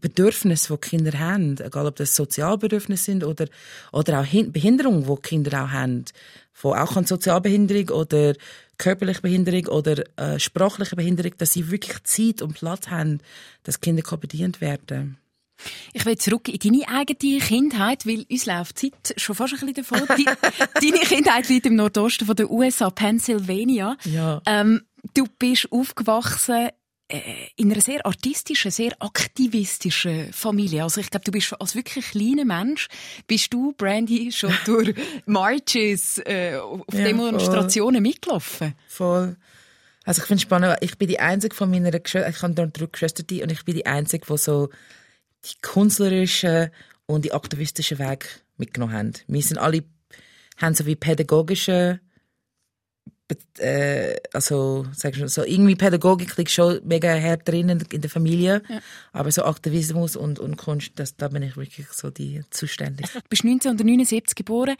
[0.00, 3.46] Bedürfnisse, die Kinder haben, egal ob das Sozialbedürfnisse sind oder,
[3.92, 6.04] oder auch Behinderungen, die Kinder auch haben,
[6.52, 8.34] von auch an Sozialbehinderung oder
[8.78, 13.20] körperliche Behinderung oder äh, sprachliche Behinderung, dass sie wirklich Zeit und Platz haben,
[13.62, 15.18] dass Kinder bedient werden
[15.92, 19.86] ich will zurück in deine eigene Kindheit, weil uns läuft Zeit schon fast ein bisschen
[19.88, 20.06] davon.
[20.74, 23.96] deine Kindheit liegt im Nordosten von der USA, Pennsylvania.
[24.04, 24.42] Ja.
[24.46, 24.82] Ähm,
[25.14, 26.70] du bist aufgewachsen
[27.08, 27.20] äh,
[27.54, 30.82] in einer sehr artistischen, sehr aktivistischen Familie.
[30.82, 32.88] Also ich glaube, du bist als wirklich kleiner Mensch,
[33.28, 34.94] bist du, Brandy, schon durch
[35.24, 38.02] Marches äh, auf ja, Demonstrationen voll.
[38.02, 38.74] mitgelaufen?
[38.88, 39.36] Voll.
[40.04, 42.86] Also ich finde es spannend, ich bin die Einzige von meiner Geschwister, ich habe drei
[42.86, 44.68] Geschwister und ich bin die Einzige, die so
[45.46, 46.70] die künstlerischen
[47.06, 49.12] und die aktivistischen Weg mitgenommen haben.
[49.28, 49.84] Wir sind alle,
[50.56, 52.00] haben so wie pädagogische
[53.58, 58.62] äh, also sag ich so irgendwie Pädagogik liegt schon mega hart drin in, der Familie,
[58.68, 58.80] ja.
[59.12, 63.06] aber so Aktivismus und, und Kunst, das, da bin ich wirklich so die zuständig.
[63.12, 64.76] Du bist 1979 geboren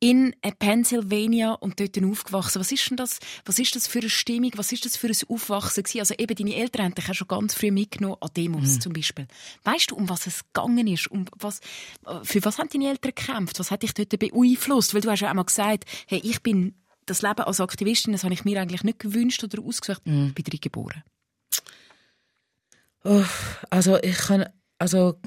[0.00, 2.60] in äh, Pennsylvania und dort aufgewachsen.
[2.60, 3.18] Was ist denn das?
[3.44, 4.50] Was ist das für eine Stimmung?
[4.56, 6.00] Was ist das für ein Aufwachsen gewesen?
[6.00, 8.80] Also eben deine Eltern haben dich schon ganz früh mitgenommen an Demos mhm.
[8.80, 9.26] zum Beispiel.
[9.64, 11.10] Weißt du, um was es gegangen ist?
[11.10, 11.60] Um was,
[12.06, 13.58] äh, für was haben deine Eltern gekämpft?
[13.58, 14.92] Was hat dich dort beeinflusst?
[14.92, 16.74] Weil du hast ja auch mal gesagt, hey, ich bin
[17.06, 20.02] das Leben als Aktivistin, das habe ich mir eigentlich nicht gewünscht oder ausgesucht.
[20.04, 20.30] Mm.
[20.30, 21.02] Bin drin geboren.
[23.04, 23.24] Oh,
[23.70, 24.46] also ich kann,
[24.78, 25.18] also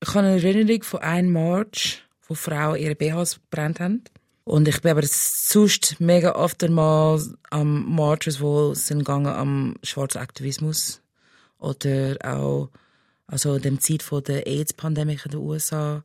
[0.00, 4.04] ich habe eine Erinnerung von einem March, wo Frauen ihre BHs gebrannt haben.
[4.44, 7.20] Und ich bin aber sonst mega oft einmal
[7.50, 11.02] am Marches, wo sind gegangen am schwarzen Aktivismus
[11.58, 12.70] oder auch
[13.26, 16.04] also dem Zeit von der AIDS-Pandemie in den USA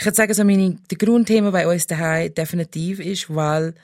[0.00, 3.74] ich würde sagen, so meine, der Grundthema bei uns daheim definitiv ist, weil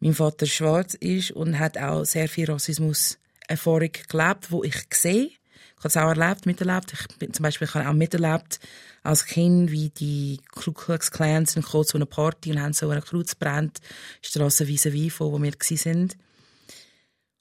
[0.00, 5.26] mein Vater schwarz ist und hat auch sehr viel Rassismus-Erfahrung gelebt, wo ich sehe.
[5.28, 6.92] Ich habe es auch erlebt, miterlebt.
[6.92, 8.58] Ich bin zum Beispiel ich habe auch miterlebt
[9.04, 13.00] als Kind, wie die Ku Klux Klans sind zu einer Party und haben so eine
[13.00, 13.78] Kreuz brennt,
[14.22, 16.16] Straße vis-à-vis von, wo wir sind.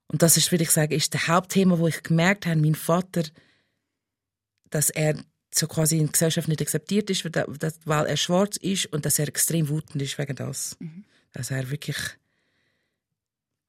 [0.06, 3.24] Und das ist, würde ich sagen, ist das Hauptthema, wo ich gemerkt habe, mein Vater,
[4.70, 5.16] dass er
[5.54, 9.28] so quasi in der Gesellschaft nicht akzeptiert ist, weil er schwarz ist und dass er
[9.28, 10.76] extrem wütend ist wegen das.
[10.80, 11.06] Mhm.
[11.32, 11.98] Dass er wirklich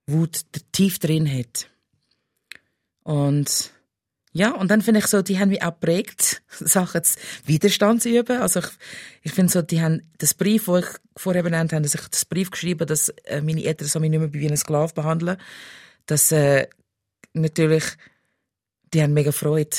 [0.07, 1.68] Wut tief drin hat.
[3.03, 3.72] Und
[4.32, 7.03] ja, und dann finde ich so, die haben mich auch geprägt, Sachen
[7.47, 8.41] Widerstand zu üben.
[8.41, 8.66] Also ich,
[9.22, 12.24] ich finde so, die haben das Brief, wo ich vorher benannt habe, dass ich das
[12.24, 15.37] Brief geschrieben, dass äh, meine Eltern so mich nicht mehr wie einen Sklav behandeln,
[16.07, 16.66] dass äh,
[17.32, 17.85] natürlich,
[18.93, 19.76] die haben mega Freude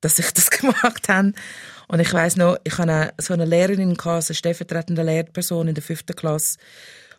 [0.00, 1.32] dass ich das gemacht habe.
[1.88, 5.82] Und ich weiß noch, ich hatte so eine Lehrerin, gehabt, eine stellvertretende Lehrperson in der
[5.82, 6.58] fünften Klasse,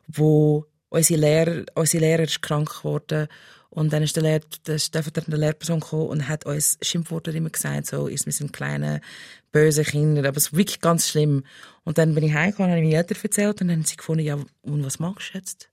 [0.07, 3.27] wo unsere Lehrer, unsere Lehrer ist krank geworden
[3.69, 7.88] und dann ist der, Lehr der stellvertretende Lehrperson gekommen und hat uns Schimpfworte immer gesagt,
[7.88, 9.01] so, ist wir sind kleine,
[9.51, 11.43] böse Kinder, aber es ist wirklich ganz schlimm.
[11.84, 14.23] Und dann bin ich heimgekommen, habe ich meine Eltern erzählt und dann haben sie gefunden,
[14.23, 15.69] ja, und was machst du jetzt?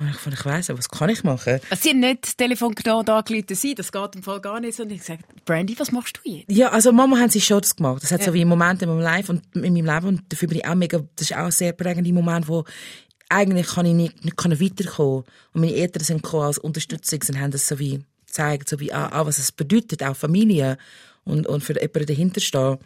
[0.00, 1.58] Und ich fand, ich weiss, was kann ich machen?
[1.70, 4.76] Es sind nicht das Telefon genau da angerufen sein, das geht im Fall gar nicht.
[4.76, 4.84] so.
[4.84, 6.50] Und ich gesagt, Brandy, was machst du jetzt?
[6.50, 8.02] Ja, also Mama haben sie schon das gemacht.
[8.04, 8.26] Das hat ja.
[8.26, 10.76] so wie Momente in meinem Life und in meinem Leben und dafür bin ich auch
[10.76, 12.64] mega, das ist auch ein sehr prägender Moment, wo
[13.28, 15.24] eigentlich kann ich nicht, nicht kann weiterkommen.
[15.52, 18.92] Und meine Eltern sind gekommen als Unterstützung und haben das so wie gezeigt, so wie
[18.92, 20.78] auch, auch was es bedeutet, auch Familie
[21.24, 22.78] und, und für jemanden dahinter stehen.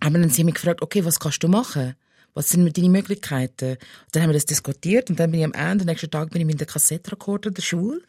[0.00, 1.94] Aber dann haben sie mich gefragt, okay, was kannst du machen?
[2.34, 3.70] Was sind deine Möglichkeiten?
[3.70, 3.78] Und
[4.12, 6.40] dann haben wir das diskutiert und dann bin ich am Ende, am nächsten Tag bin
[6.40, 8.02] ich mit dem Kassettenrekorder der Schule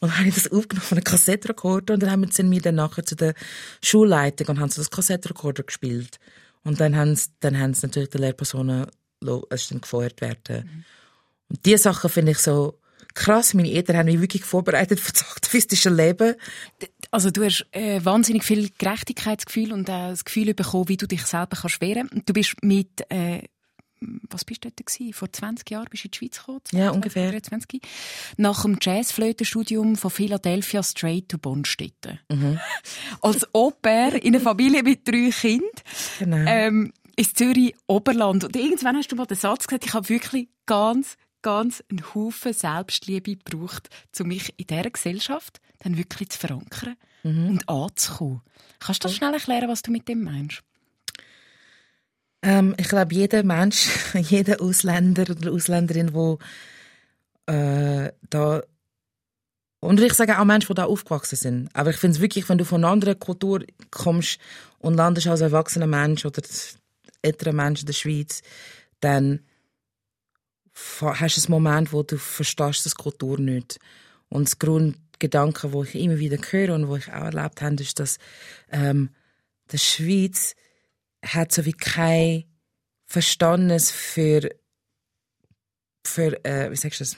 [0.00, 2.74] und habe ich das aufgenommen von einem Kassettenrekorder und dann haben wir, sind wir dann
[2.74, 3.34] nachher zu der
[3.82, 6.18] Schulleitung und haben so das Kassettenrekorder gespielt.
[6.62, 8.86] Und dann haben sie, dann haben sie natürlich die Lehrpersonen,
[9.50, 10.64] es dann gefeuert werden.
[10.64, 10.84] Mhm.
[11.48, 12.80] Und diese Sachen finde ich so,
[13.14, 13.54] krass.
[13.54, 16.34] Meine Eltern haben mich wirklich vorbereitet für das aktivistische Leben.
[17.10, 21.22] Also du hast äh, wahnsinnig viel Gerechtigkeitsgefühl und auch das Gefühl bekommen, wie du dich
[21.22, 22.08] selber kannst wehren.
[22.26, 23.42] Du bist mit äh,
[24.00, 25.14] was bist du dort?
[25.14, 26.60] Vor 20 Jahren bist du in die Schweiz gekommen?
[26.72, 27.42] Ja, ungefähr.
[27.42, 27.82] 20.
[28.36, 32.18] Nach dem Jazzflötenstudium von Philadelphia straight to Bonstetten.
[32.28, 32.58] Mhm.
[33.20, 35.70] Als Oper in einer Familie mit drei Kindern.
[36.18, 36.36] Genau.
[36.46, 38.44] Ähm, ins Zürich Oberland.
[38.44, 42.52] Und irgendwann hast du mal den Satz gesagt, ich habe wirklich ganz, ganz einen Haufen
[42.52, 43.88] Selbstliebe gebraucht,
[44.18, 47.48] um mich in dieser Gesellschaft dann wirklich zu verankern mhm.
[47.48, 48.40] und anzukommen.
[48.78, 50.62] Kannst du das schnell erklären, was du mit dem meinst?
[52.42, 56.38] Ähm, ich glaube, jeder Mensch, jeder Ausländer oder Ausländerin, wo
[57.46, 58.62] äh, da
[59.80, 61.70] und ich sage auch Menschen, die da aufgewachsen sind.
[61.72, 64.38] Aber ich finde es wirklich, wenn du von einer anderen Kultur kommst
[64.78, 66.42] und landest als erwachsener Mensch oder
[67.22, 68.42] älterer Mensch in der Schweiz,
[69.00, 69.40] dann
[71.00, 73.78] hast du einen Moment, wo du verstehst das Kultur nicht.
[74.28, 77.98] Und das Grundgedanke, wo ich immer wieder höre und wo ich auch erlebt habe, ist,
[78.00, 78.18] dass
[78.70, 79.10] ähm,
[79.72, 80.54] die Schweiz
[81.24, 82.44] hat so wie kein
[83.06, 84.50] Verständnis für,
[86.06, 87.16] für äh, wie sagst du das?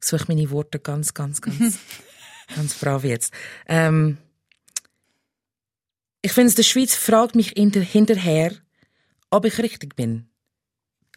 [0.00, 1.78] Ich suche meine Worte ganz, ganz, ganz,
[2.54, 3.32] ganz brav jetzt.
[3.66, 4.18] Ähm,
[6.22, 8.52] ich finde, die Schweiz fragt mich hinterher,
[9.30, 10.28] ob ich richtig bin.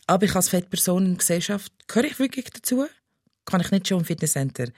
[0.07, 2.88] Ob ich als Fettperson in der Gesellschaft, gehöre ich wirklich dazu?
[3.45, 4.70] Kann ich nicht schon im Fitnesscenter?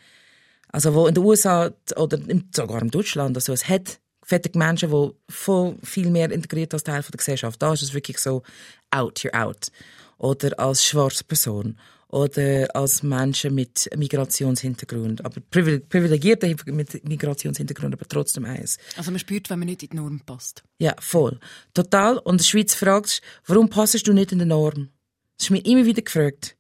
[0.67, 2.19] Also, wo in den USA oder
[2.53, 4.00] sogar in Deutschland, also, es hat
[4.31, 7.61] fette Menschen, die voll viel mehr integriert als Teil der Gesellschaft.
[7.61, 8.43] Da ist es wirklich so,
[8.89, 9.71] out, you're out.
[10.17, 11.77] Oder als schwarze Person.
[12.07, 15.23] Oder als Menschen mit Migrationshintergrund.
[15.25, 18.77] Aber privilegierte mit Migrationshintergrund, aber trotzdem eins.
[18.97, 20.63] Also man spürt, wenn man nicht in die Norm passt.
[20.77, 21.39] Ja, voll.
[21.73, 22.17] Total.
[22.17, 24.89] Und in der Schweiz fragst warum passest du nicht in die Norm?
[25.37, 26.55] Das ist mir immer wieder gefragt.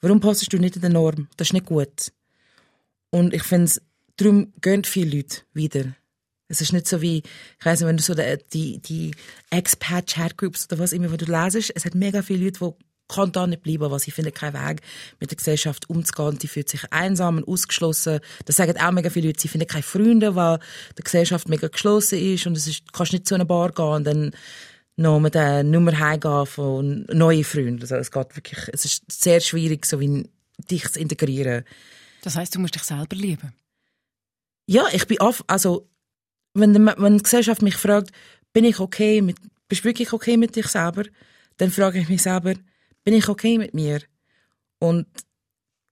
[0.00, 1.28] Warum passest du nicht in die Norm?
[1.36, 2.12] Das ist nicht gut.
[3.10, 3.82] Und ich finde es,
[4.16, 5.94] darum gehen viele Leute wieder
[6.52, 7.22] es ist nicht so wie,
[7.58, 9.12] ich weiss nicht, wenn du so die, die
[9.50, 13.46] Expat-Chat-Groups oder was immer, wo du lesest, es hat mega viele Leute, die kann da
[13.46, 14.82] nicht bleiben, weil sie finden keinen Weg,
[15.18, 16.38] mit der Gesellschaft umzugehen.
[16.38, 18.20] Die fühlt sich einsam und ausgeschlossen.
[18.44, 20.58] Das sagen auch mega viele Leute, sie finden keine Freunde, weil
[20.98, 23.84] die Gesellschaft mega geschlossen ist und es ist, du kannst nicht zu einer Bar gehen
[23.84, 24.30] und dann
[24.96, 27.80] noch mit der Nummer heimgehen von neuen Freunden.
[27.80, 30.28] Also es geht wirklich, es ist sehr schwierig, so wie
[30.70, 31.64] dich zu integrieren.
[32.22, 33.52] Das heißt, du musst dich selber lieben?
[34.66, 35.88] Ja, ich bin oft, also
[36.54, 38.10] wenn, wenn die Gesellschaft mich fragt,
[38.52, 39.36] bin ich okay mit,
[39.68, 41.04] bist du wirklich okay mit dich selber?
[41.56, 42.54] Dann frage ich mich selber,
[43.04, 44.00] bin ich okay mit mir?
[44.78, 45.06] Und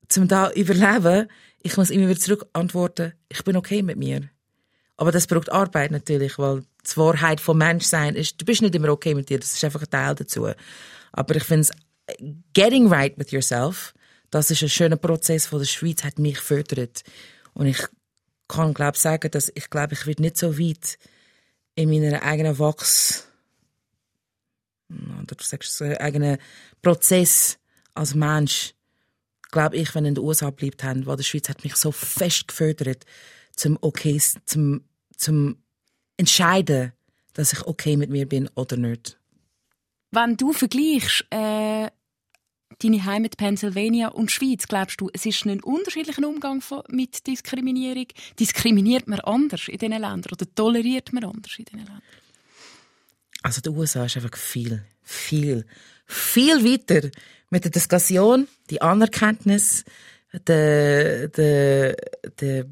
[0.08, 1.28] zum da überleben,
[1.62, 4.28] ich muss immer wieder zurück antworten, ich bin okay mit mir.
[4.96, 8.88] Aber das braucht Arbeit natürlich, weil die Wahrheit vom Menschsein ist, du bist nicht immer
[8.88, 10.48] okay mit dir, das ist einfach ein Teil dazu.
[11.12, 11.70] Aber ich finde es,
[12.52, 13.94] getting right with yourself,
[14.30, 17.02] das ist ein schöner Prozess, der der Schweiz hat mich fördert.
[17.54, 17.78] Und ich
[18.50, 20.98] kann glaube sagen, dass ich glaube, ich werde nicht so weit
[21.74, 23.26] in meiner eigenen Wachs
[24.90, 26.38] oder du sagst so eigenen
[26.82, 27.58] Prozess
[27.94, 28.74] als Mensch,
[29.50, 32.48] glaube ich, wenn in den USA bleibt haben, weil die Schweiz hat mich so fest
[32.48, 33.04] gefördert
[33.54, 34.84] zum okay, zum
[35.16, 35.62] zum
[36.16, 36.92] entscheiden,
[37.34, 39.18] dass ich okay mit mir bin oder nicht.
[40.10, 41.88] Wenn du vergleichst äh,
[42.82, 48.06] deine Heimat Pennsylvania und Schweiz, glaubst du, es ist ein unterschiedlicher Umgang mit Diskriminierung?
[48.38, 52.02] Diskriminiert man anders in diesen Ländern oder toleriert man anders in diesen Ländern?
[53.42, 55.64] Also die USA ist einfach viel, viel,
[56.06, 57.10] viel weiter
[57.48, 59.84] mit der Diskussion, die Anerkenntnis,
[60.46, 61.96] der, der,
[62.40, 62.66] der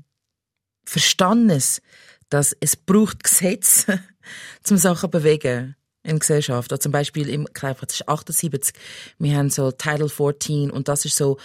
[0.84, 1.82] Verständnis,
[2.28, 3.86] dass es braucht Gesetz,
[4.62, 5.74] zum Sachen bewegen
[6.08, 6.72] in der Gesellschaft.
[6.72, 8.74] Oder zum Beispiel im, glaube, das ist 78,
[9.18, 11.38] wir haben so Title 14 und das ist so,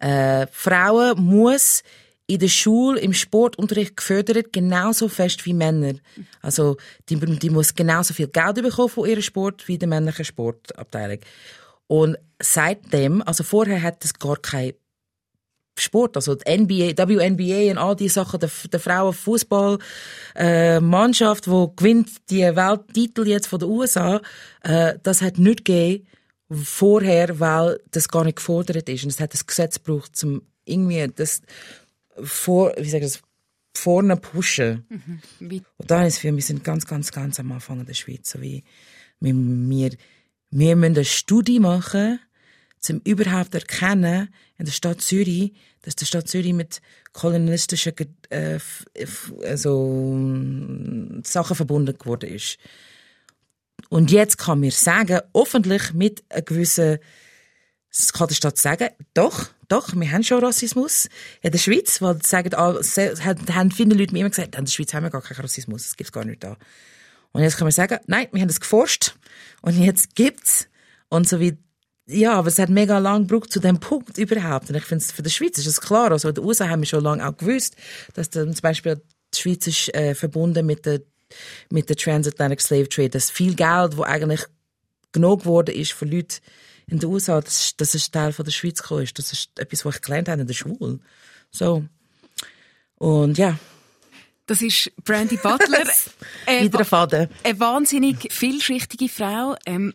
[0.00, 1.82] äh, Frauen muss
[2.26, 5.94] in der Schule, im Sportunterricht gefördert, genauso fest wie Männer.
[6.42, 6.76] Also,
[7.08, 11.20] die, die muss genauso viel Geld bekommen von ihrem Sport wie die männliche Sportabteilung.
[11.86, 14.74] Und seitdem, also vorher hat es gar keine
[15.80, 19.78] Sport, also die NBA, WNBA und all die Sachen, der, der Frauenfußball
[20.34, 24.20] äh, Mannschaft, wo gewinnt die Welttitel jetzt von den USA,
[24.62, 26.06] äh, das hat nicht gegeben
[26.50, 31.06] vorher, weil das gar nicht gefordert ist und es hat das Gesetz gebraucht, zum irgendwie
[31.14, 31.42] das
[32.22, 33.22] vor, wie sag ich das,
[33.74, 34.84] vorne pushen.
[34.88, 35.62] Mhm.
[35.76, 38.40] Und da ist für wir sind ganz, ganz, ganz am Anfang in der Schweiz, so
[38.40, 38.64] wie
[39.20, 39.90] wir, wir,
[40.50, 42.18] wir müssen eine Studie machen,
[42.90, 45.52] um überhaupt erkennen, in der Stadt Zürich,
[45.82, 46.80] dass die Stadt Zürich mit
[47.12, 47.92] kolonialistischen
[48.30, 48.58] äh,
[49.44, 52.58] also, mm, Sachen verbunden geworden ist.
[53.88, 56.98] Und jetzt kann mir sagen, hoffentlich mit einer gewissen,
[57.90, 61.08] es kann der Stadt sagen, doch, doch, wir haben schon Rassismus
[61.42, 62.50] in der Schweiz, weil das sagen,
[62.82, 65.84] se- haben viele Leute mir immer gesagt, in der Schweiz haben wir gar keinen Rassismus,
[65.84, 66.56] das gibt's gar nicht da.
[67.32, 69.14] Und jetzt kann man sagen, nein, wir haben das geforscht
[69.62, 70.68] und jetzt gibt's
[71.08, 71.58] und so wie
[72.08, 74.70] ja, aber es hat mega lang gebraucht zu dem Punkt überhaupt.
[74.70, 76.10] Und ich finde, für die Schweiz ist es klar.
[76.10, 77.76] Also, in den USA haben wir schon lange auch gewusst,
[78.14, 79.00] dass zum Beispiel
[79.34, 81.00] die Schweiz ist äh, verbunden mit der,
[81.70, 83.10] mit der Transatlantic Slave Trade.
[83.10, 84.40] Das viel Geld, wo eigentlich
[85.12, 86.38] genug geworden ist für Leute
[86.86, 89.18] in den USA, das, ist- das ist Teil von der Schweiz gekommen ist.
[89.18, 91.00] Das ist etwas, was ich gelernt habe in der Schule.
[91.50, 91.84] So.
[92.96, 93.58] Und ja,
[94.46, 95.84] Das ist Brandy Butler.
[96.46, 97.28] Wieder ein Faden.
[97.44, 99.54] eine wahnsinnig vielschichtige Frau.
[99.66, 99.92] Ähm,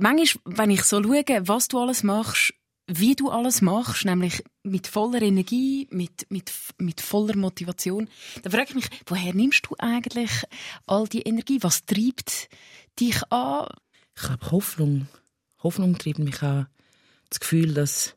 [0.00, 2.54] manchmal, wenn ich so schaue, was du alles machst,
[2.86, 8.08] wie du alles machst, nämlich mit voller Energie, mit, mit, mit voller Motivation,
[8.42, 10.30] dann frage ich mich, woher nimmst du eigentlich
[10.86, 11.62] all die Energie?
[11.62, 12.48] Was treibt
[12.98, 13.68] dich an?
[14.16, 15.08] Ich glaube, Hoffnung.
[15.62, 16.66] Hoffnung treibt mich an.
[17.28, 18.16] Das Gefühl, dass.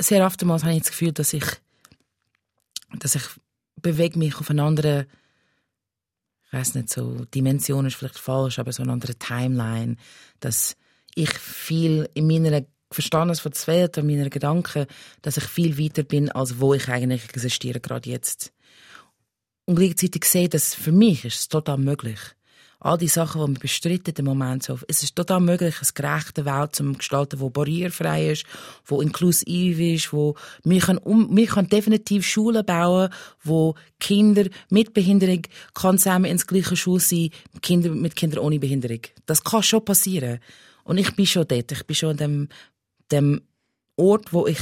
[0.00, 1.44] Sehr oftmals habe ich das Gefühl, dass ich.
[2.98, 3.24] dass ich
[3.76, 5.06] bewege mich auf eine andere.
[6.50, 9.96] Ich weiß nicht, so Dimension ist vielleicht falsch, aber so eine andere Timeline.
[10.40, 10.76] Dass
[11.14, 14.86] ich viel in meiner Verstandes von der Welt und meiner Gedanken,
[15.22, 18.52] dass ich viel weiter bin, als wo ich eigentlich existiere, gerade jetzt.
[19.64, 22.18] Und gleichzeitig sehe, dass für mich ist es total möglich.
[22.80, 26.44] All die Sachen, die wir bestreiten im Moment, so, es ist total möglich, eine gerechte
[26.46, 28.46] Welt zu gestalten, die barrierefrei ist,
[28.86, 33.10] wo inklusiv ist, wo wir können, wir können definitiv Schulen bauen,
[33.42, 35.42] wo Kinder mit Behinderung
[35.74, 39.02] kann zusammen ins gleiche Schule sein, Kinder mit Kindern ohne Behinderung.
[39.26, 40.40] Das kann schon passieren.
[40.84, 41.70] Und ich bin schon dort.
[41.72, 42.48] Ich bin schon an dem,
[43.10, 43.42] dem
[43.96, 44.58] Ort, wo ich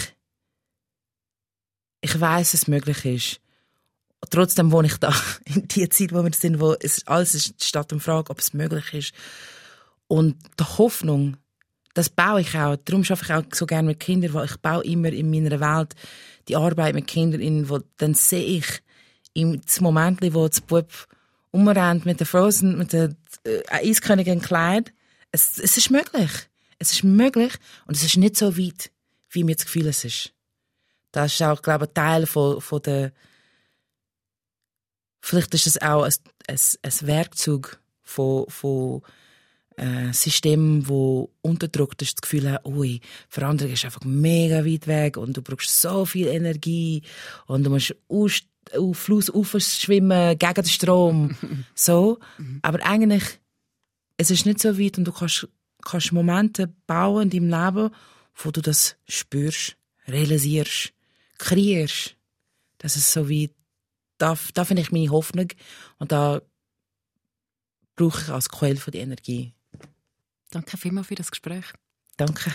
[2.01, 3.41] ich weiß, es möglich ist.
[4.31, 5.14] Trotzdem wohne ich da,
[5.45, 8.53] in die Zeit, wo wir sind, wo es alles ist, statt um Frage, ob es
[8.53, 9.12] möglich ist.
[10.09, 11.37] Und die Hoffnung,
[11.95, 12.77] das baue ich auch.
[12.85, 15.95] Darum arbeite ich auch so gerne mit Kindern, weil ich baue immer in meiner Welt
[16.49, 18.83] die Arbeit mit Kindern in, wo dann sehe ich
[19.35, 20.91] im Moment, wo das Bub
[21.51, 23.14] umrennt mit der Frozen, mit der
[23.45, 24.93] äh, Eiskönigin Kleid.
[25.31, 26.31] Es, es ist möglich.
[26.79, 27.53] Es ist möglich
[27.87, 28.91] und es ist nicht so weit,
[29.31, 30.33] wie mir das Gefühl es ist.
[31.12, 33.12] Das ist auch, glaube ich, ein Teil von, von der
[35.29, 36.14] Vielleicht ist es auch ein,
[36.47, 39.03] ein, ein Werkzeug von, von
[39.76, 45.18] äh, Systemen, wo unterdrückt ist, das Gefühl haben, ui, Veränderung ist einfach mega weit weg
[45.18, 47.03] und du brauchst so viel Energie
[47.47, 48.41] und du musst aus,
[48.74, 49.31] auf Fluss
[49.79, 51.37] schwimmen gegen den Strom.
[51.74, 52.20] so.
[52.62, 53.24] Aber eigentlich,
[54.16, 55.47] es ist nicht so weit und du kannst,
[55.85, 57.95] kannst Momente bauen in deinem Leben,
[58.35, 59.76] wo du das spürst,
[60.07, 60.95] realisierst,
[61.37, 62.16] kreierst.
[62.79, 63.51] Das ist so wie
[64.19, 65.49] da, da finde ich meine Hoffnung
[65.99, 66.43] und da
[67.97, 69.55] brauche ich als Quelle für die Energie.
[70.51, 71.64] Danke vielmals für das Gespräch.
[72.16, 72.51] Danke.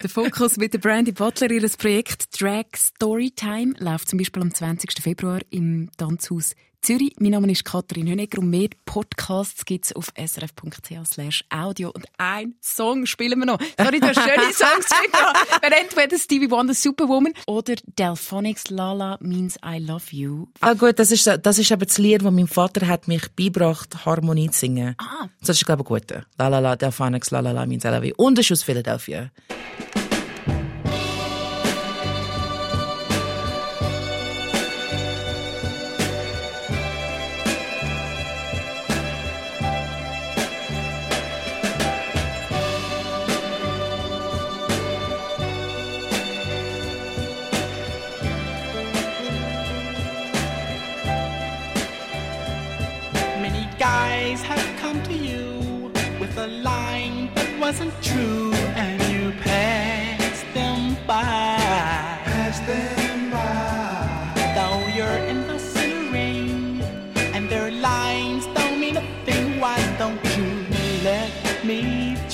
[0.00, 4.92] Der Fokus mit der Brandy Butler, ihr Projekt Drag Storytime, läuft zum Beispiel am 20.
[5.02, 7.14] Februar im Tanzhaus Zürich.
[7.18, 11.90] Mein Name ist Katrin Hönecker und mehr Podcasts gibt es auf srf.ch audio.
[11.90, 13.58] Und ein Song spielen wir noch.
[13.76, 14.86] Sorry, du hast schöne Songs.
[15.60, 20.46] Wir entweder Stevie Wonder Superwoman oder Delphonics Lala Means I Love You.
[20.60, 24.06] Ah gut, das ist, das ist aber das Lied, das mein Vater hat mich beigebracht,
[24.06, 24.94] Harmonie zu singen.
[24.98, 25.28] Ah.
[25.40, 26.04] Das ist, glaube ich, gut.
[26.38, 28.14] La la la, Delphonics, la la la, means I love you.
[28.16, 29.30] Und das ist aus Philadelphia.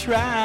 [0.05, 0.44] Try?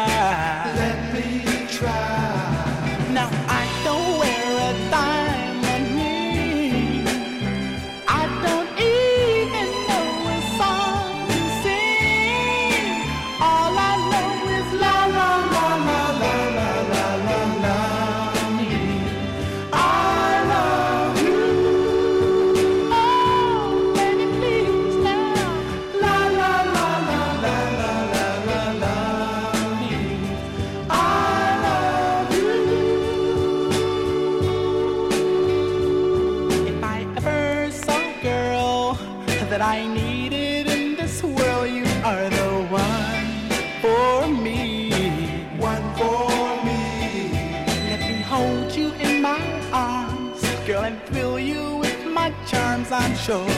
[50.70, 52.92] Girl, and fill you with my charms.
[52.92, 53.50] I'm sure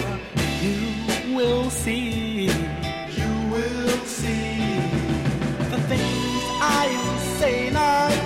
[0.61, 0.77] you
[1.35, 2.45] will see
[3.19, 4.55] You will see.
[5.73, 6.43] the things
[6.79, 8.20] I am saying are